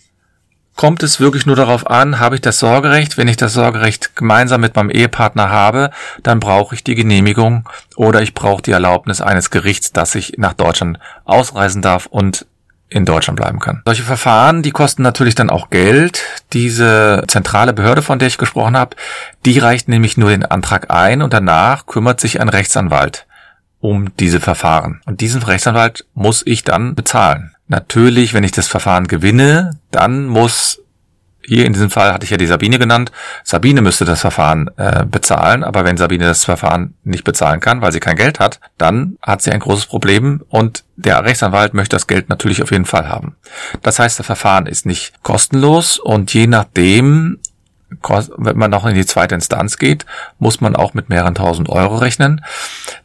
kommt 0.79 1.03
es 1.03 1.19
wirklich 1.19 1.45
nur 1.45 1.57
darauf 1.57 1.91
an, 1.91 2.21
habe 2.21 2.37
ich 2.37 2.41
das 2.41 2.61
Sorgerecht? 2.61 3.19
Wenn 3.19 3.27
ich 3.27 3.37
das 3.37 3.53
Sorgerecht 3.53 4.15
gemeinsam 4.15 4.61
mit 4.61 4.77
meinem 4.77 4.91
Ehepartner 4.91 5.51
habe, 5.51 5.91
dann 6.23 6.39
brauche 6.39 6.75
ich 6.75 6.85
die 6.85 6.95
Genehmigung 6.95 7.69
oder 7.97 8.23
ich 8.23 8.33
brauche 8.33 8.63
die 8.63 8.71
Erlaubnis 8.71 9.21
eines 9.21 9.51
Gerichts, 9.51 9.93
dass 9.93 10.15
ich 10.15 10.35
nach 10.39 10.55
Deutschland 10.55 11.01
ausreisen 11.25 11.83
darf 11.83 12.07
und 12.07 12.47
in 12.89 13.05
Deutschland 13.05 13.41
bleiben 13.41 13.59
kann. 13.59 13.83
Solche 13.87 14.05
Verfahren, 14.05 14.63
die 14.63 14.71
kosten 14.71 15.03
natürlich 15.03 15.35
dann 15.35 15.51
auch 15.51 15.69
Geld. 15.69 16.23
Diese 16.53 17.25
zentrale 17.27 17.73
Behörde, 17.73 18.01
von 18.01 18.21
der 18.21 18.29
ich 18.29 18.39
gesprochen 18.39 18.77
habe, 18.77 18.97
die 19.45 19.59
reicht 19.59 19.89
nämlich 19.89 20.17
nur 20.17 20.31
den 20.31 20.47
Antrag 20.47 20.91
ein 20.91 21.23
und 21.23 21.35
danach 21.35 21.87
kümmert 21.87 22.21
sich 22.21 22.41
ein 22.41 22.49
Rechtsanwalt 22.49 23.27
um 23.81 24.17
diese 24.17 24.39
Verfahren. 24.39 25.01
Und 25.07 25.21
diesen 25.23 25.43
Rechtsanwalt 25.43 26.07
muss 26.15 26.43
ich 26.47 26.63
dann 26.63 26.95
bezahlen. 26.95 27.57
Natürlich, 27.69 28.35
wenn 28.35 28.45
ich 28.45 28.53
das 28.53 28.67
Verfahren 28.67 29.07
gewinne, 29.07 29.79
dann 29.91 30.27
muss 30.27 30.81
hier 31.49 31.65
in 31.65 31.73
diesem 31.73 31.91
Fall 31.91 32.13
hatte 32.13 32.25
ich 32.25 32.31
ja 32.31 32.37
die 32.37 32.47
Sabine 32.47 32.79
genannt. 32.79 33.11
Sabine 33.43 33.81
müsste 33.81 34.05
das 34.05 34.21
Verfahren 34.21 34.71
äh, 34.77 35.07
bezahlen, 35.07 35.65
aber 35.65 35.85
wenn 35.85 35.97
Sabine 35.97 36.27
das 36.27 36.45
Verfahren 36.45 36.95
nicht 37.05 37.25
bezahlen 37.25 37.61
kann, 37.61 37.81
weil 37.81 37.91
sie 37.91 38.01
kein 38.01 38.17
Geld 38.17 38.39
hat, 38.39 38.61
dann 38.77 39.17
hat 39.23 39.41
sie 39.41 39.51
ein 39.51 39.61
großes 39.61 39.87
Problem 39.87 40.43
und 40.51 40.85
der 40.97 41.25
Rechtsanwalt 41.25 41.73
möchte 41.73 41.97
das 41.97 42.07
Geld 42.07 42.29
natürlich 42.29 42.63
auf 42.63 42.71
jeden 42.71 42.85
Fall 42.85 43.09
haben. 43.09 43.37
Das 43.83 43.99
heißt, 43.99 44.19
das 44.19 44.27
Verfahren 44.27 44.67
ist 44.67 44.85
nicht 44.85 45.23
kostenlos 45.23 45.99
und 45.99 46.35
je 46.35 46.47
nachdem, 46.47 47.39
wenn 48.37 48.59
man 48.59 48.71
noch 48.71 48.85
in 48.85 48.95
die 48.95 49.07
zweite 49.07 49.35
Instanz 49.35 49.79
geht, 49.79 50.05
muss 50.39 50.61
man 50.61 50.77
auch 50.77 50.93
mit 50.93 51.09
mehreren 51.09 51.35
tausend 51.35 51.71
Euro 51.71 51.97
rechnen. 51.97 52.45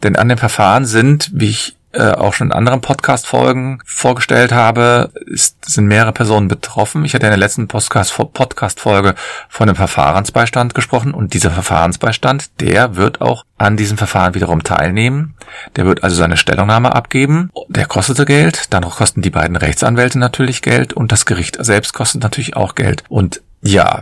Denn 0.03 0.17
an 0.17 0.27
dem 0.27 0.37
Verfahren 0.37 0.85
sind, 0.85 1.31
wie 1.33 1.49
ich 1.49 1.77
äh, 1.93 2.11
auch 2.11 2.33
schon 2.33 2.47
in 2.47 2.53
anderen 2.53 2.81
Podcast-Folgen 2.81 3.79
vorgestellt 3.85 4.51
habe, 4.51 5.11
ist, 5.27 5.65
sind 5.65 5.85
mehrere 5.85 6.11
Personen 6.11 6.47
betroffen. 6.47 7.05
Ich 7.05 7.13
hatte 7.13 7.27
in 7.27 7.31
der 7.31 7.37
letzten 7.37 7.67
Podcast-Folge 7.67 9.15
von 9.47 9.67
dem 9.67 9.75
Verfahrensbeistand 9.75 10.73
gesprochen 10.73 11.13
und 11.13 11.33
dieser 11.33 11.51
Verfahrensbeistand, 11.51 12.59
der 12.59 12.95
wird 12.95 13.21
auch 13.21 13.45
an 13.57 13.77
diesem 13.77 13.97
Verfahren 13.97 14.33
wiederum 14.33 14.63
teilnehmen. 14.63 15.35
Der 15.75 15.85
wird 15.85 16.03
also 16.03 16.15
seine 16.15 16.37
Stellungnahme 16.37 16.95
abgeben. 16.95 17.51
Der 17.67 17.85
kostete 17.85 18.25
Geld. 18.25 18.73
Dann 18.73 18.83
kosten 18.83 19.21
die 19.21 19.29
beiden 19.29 19.55
Rechtsanwälte 19.55 20.19
natürlich 20.19 20.61
Geld 20.61 20.93
und 20.93 21.11
das 21.11 21.25
Gericht 21.25 21.63
selbst 21.63 21.93
kostet 21.93 22.23
natürlich 22.23 22.55
auch 22.55 22.75
Geld. 22.75 23.03
Und 23.07 23.41
ja, 23.61 24.01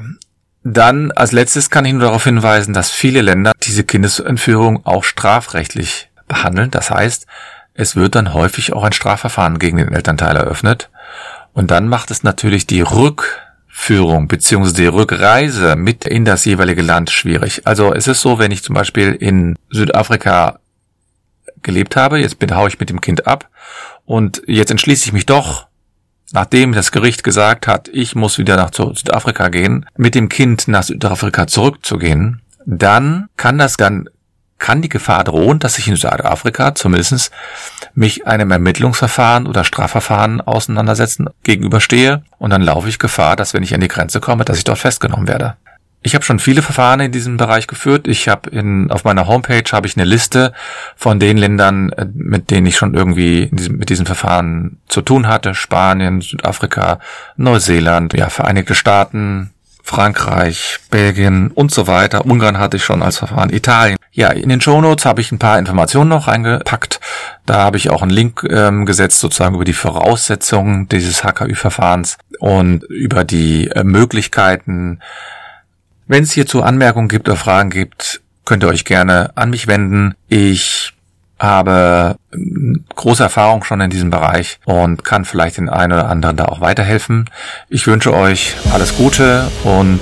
dann 0.63 1.11
als 1.11 1.31
letztes 1.31 1.69
kann 1.69 1.85
ich 1.85 1.93
nur 1.93 2.03
darauf 2.03 2.23
hinweisen, 2.23 2.73
dass 2.73 2.89
viele 2.89 3.21
Länder 3.21 3.51
diese 3.63 3.83
Kindesentführung 3.83 4.85
auch 4.85 5.03
strafrechtlich 5.03 6.09
behandeln. 6.27 6.71
Das 6.71 6.91
heißt, 6.91 7.25
es 7.81 7.95
wird 7.95 8.13
dann 8.13 8.35
häufig 8.35 8.73
auch 8.73 8.83
ein 8.83 8.93
Strafverfahren 8.93 9.57
gegen 9.57 9.77
den 9.77 9.91
Elternteil 9.91 10.35
eröffnet. 10.35 10.91
Und 11.51 11.71
dann 11.71 11.87
macht 11.87 12.11
es 12.11 12.21
natürlich 12.21 12.67
die 12.67 12.81
Rückführung 12.81 14.27
bzw. 14.27 14.73
die 14.73 14.85
Rückreise 14.85 15.75
mit 15.75 16.05
in 16.05 16.23
das 16.23 16.45
jeweilige 16.45 16.83
Land 16.83 17.09
schwierig. 17.09 17.65
Also 17.65 17.91
es 17.91 18.07
ist 18.07 18.21
so, 18.21 18.37
wenn 18.37 18.51
ich 18.51 18.63
zum 18.63 18.75
Beispiel 18.75 19.13
in 19.13 19.57
Südafrika 19.71 20.59
gelebt 21.63 21.95
habe, 21.95 22.19
jetzt 22.19 22.37
bin, 22.37 22.55
hau 22.55 22.67
ich 22.67 22.79
mit 22.79 22.91
dem 22.91 23.01
Kind 23.01 23.25
ab 23.25 23.49
und 24.05 24.43
jetzt 24.45 24.69
entschließe 24.69 25.07
ich 25.07 25.13
mich 25.13 25.25
doch, 25.25 25.65
nachdem 26.33 26.73
das 26.73 26.91
Gericht 26.91 27.23
gesagt 27.23 27.65
hat, 27.65 27.87
ich 27.87 28.13
muss 28.13 28.37
wieder 28.37 28.57
nach 28.57 28.71
Südafrika 28.71 29.49
gehen, 29.49 29.87
mit 29.97 30.13
dem 30.13 30.29
Kind 30.29 30.67
nach 30.67 30.83
Südafrika 30.83 31.47
zurückzugehen, 31.47 32.43
dann 32.65 33.27
kann 33.37 33.57
das 33.57 33.75
dann 33.75 34.07
kann 34.61 34.81
die 34.81 34.89
Gefahr 34.89 35.25
drohen, 35.25 35.59
dass 35.59 35.77
ich 35.77 35.89
in 35.89 35.97
Südafrika 35.97 36.73
zumindest 36.75 37.31
mich 37.93 38.25
einem 38.25 38.51
Ermittlungsverfahren 38.51 39.47
oder 39.47 39.65
Strafverfahren 39.65 40.39
auseinandersetzen 40.39 41.27
gegenüberstehe 41.43 42.23
und 42.37 42.51
dann 42.51 42.61
laufe 42.61 42.87
ich 42.87 42.99
Gefahr, 42.99 43.35
dass 43.35 43.53
wenn 43.53 43.63
ich 43.63 43.73
an 43.73 43.81
die 43.81 43.89
Grenze 43.89 44.21
komme, 44.21 44.45
dass 44.45 44.57
ich 44.57 44.63
dort 44.63 44.79
festgenommen 44.79 45.27
werde. 45.27 45.55
Ich 46.03 46.15
habe 46.15 46.25
schon 46.25 46.39
viele 46.39 46.63
Verfahren 46.63 46.99
in 46.99 47.11
diesem 47.11 47.37
Bereich 47.37 47.67
geführt. 47.67 48.07
Ich 48.07 48.27
habe 48.27 48.49
in 48.49 48.89
auf 48.89 49.03
meiner 49.03 49.27
Homepage 49.27 49.71
habe 49.71 49.85
ich 49.85 49.95
eine 49.97 50.05
Liste 50.05 50.51
von 50.95 51.19
den 51.19 51.37
Ländern, 51.37 51.91
äh, 51.91 52.07
mit 52.11 52.49
denen 52.49 52.65
ich 52.65 52.75
schon 52.75 52.95
irgendwie 52.95 53.49
diesem, 53.51 53.77
mit 53.77 53.89
diesem 53.89 54.07
Verfahren 54.07 54.79
zu 54.87 55.01
tun 55.01 55.27
hatte: 55.27 55.53
Spanien, 55.53 56.21
Südafrika, 56.21 56.99
Neuseeland, 57.37 58.13
ja 58.13 58.29
Vereinigte 58.29 58.73
Staaten, 58.73 59.51
Frankreich, 59.91 60.79
Belgien 60.89 61.51
und 61.51 61.69
so 61.69 61.85
weiter. 61.85 62.25
Ungarn 62.25 62.57
hatte 62.57 62.77
ich 62.77 62.83
schon 62.85 63.03
als 63.03 63.17
Verfahren, 63.17 63.49
Italien. 63.49 63.97
Ja, 64.13 64.29
in 64.29 64.47
den 64.47 64.61
Shownotes 64.61 65.05
habe 65.05 65.19
ich 65.19 65.33
ein 65.33 65.37
paar 65.37 65.59
Informationen 65.59 66.09
noch 66.09 66.29
reingepackt. 66.29 67.01
Da 67.45 67.55
habe 67.55 67.75
ich 67.75 67.89
auch 67.89 68.01
einen 68.01 68.11
Link 68.11 68.47
ähm, 68.49 68.85
gesetzt, 68.85 69.19
sozusagen 69.19 69.55
über 69.55 69.65
die 69.65 69.73
Voraussetzungen 69.73 70.87
dieses 70.87 71.25
HKÜ-Verfahrens 71.25 72.17
und 72.39 72.83
über 72.85 73.25
die 73.25 73.67
äh, 73.67 73.83
Möglichkeiten, 73.83 75.01
wenn 76.07 76.23
es 76.23 76.31
hierzu 76.31 76.63
Anmerkungen 76.63 77.09
gibt 77.09 77.27
oder 77.27 77.37
Fragen 77.37 77.69
gibt, 77.69 78.21
könnt 78.45 78.63
ihr 78.63 78.69
euch 78.69 78.85
gerne 78.85 79.31
an 79.35 79.49
mich 79.49 79.67
wenden. 79.67 80.15
Ich 80.29 80.93
habe 81.41 82.15
ähm, 82.33 82.85
große 82.95 83.23
Erfahrung 83.23 83.63
schon 83.63 83.81
in 83.81 83.89
diesem 83.89 84.09
Bereich 84.09 84.59
und 84.65 85.03
kann 85.03 85.25
vielleicht 85.25 85.57
den 85.57 85.69
einen 85.69 85.93
oder 85.93 86.09
anderen 86.09 86.37
da 86.37 86.45
auch 86.45 86.61
weiterhelfen. 86.61 87.29
Ich 87.69 87.87
wünsche 87.87 88.13
euch 88.13 88.55
alles 88.73 88.95
Gute 88.95 89.47
und 89.63 89.99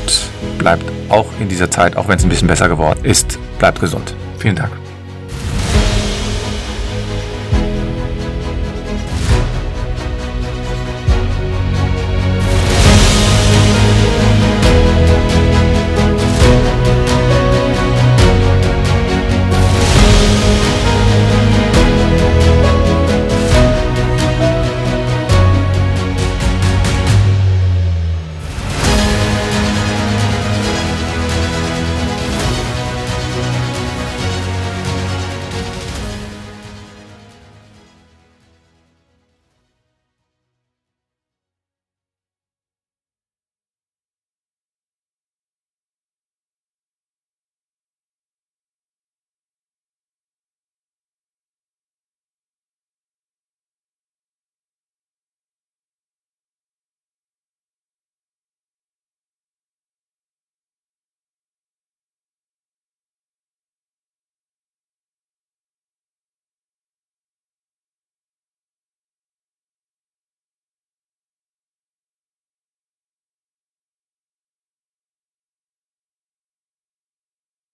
bleibt 0.57 0.83
auch 1.09 1.27
in 1.39 1.47
dieser 1.47 1.71
Zeit, 1.71 1.95
auch 1.95 2.07
wenn 2.07 2.17
es 2.17 2.23
ein 2.23 2.29
bisschen 2.29 2.47
besser 2.47 2.67
geworden 2.67 2.99
ist, 3.03 3.39
bleibt 3.57 3.79
gesund. 3.79 4.13
Vielen 4.37 4.55
Dank. 4.55 4.88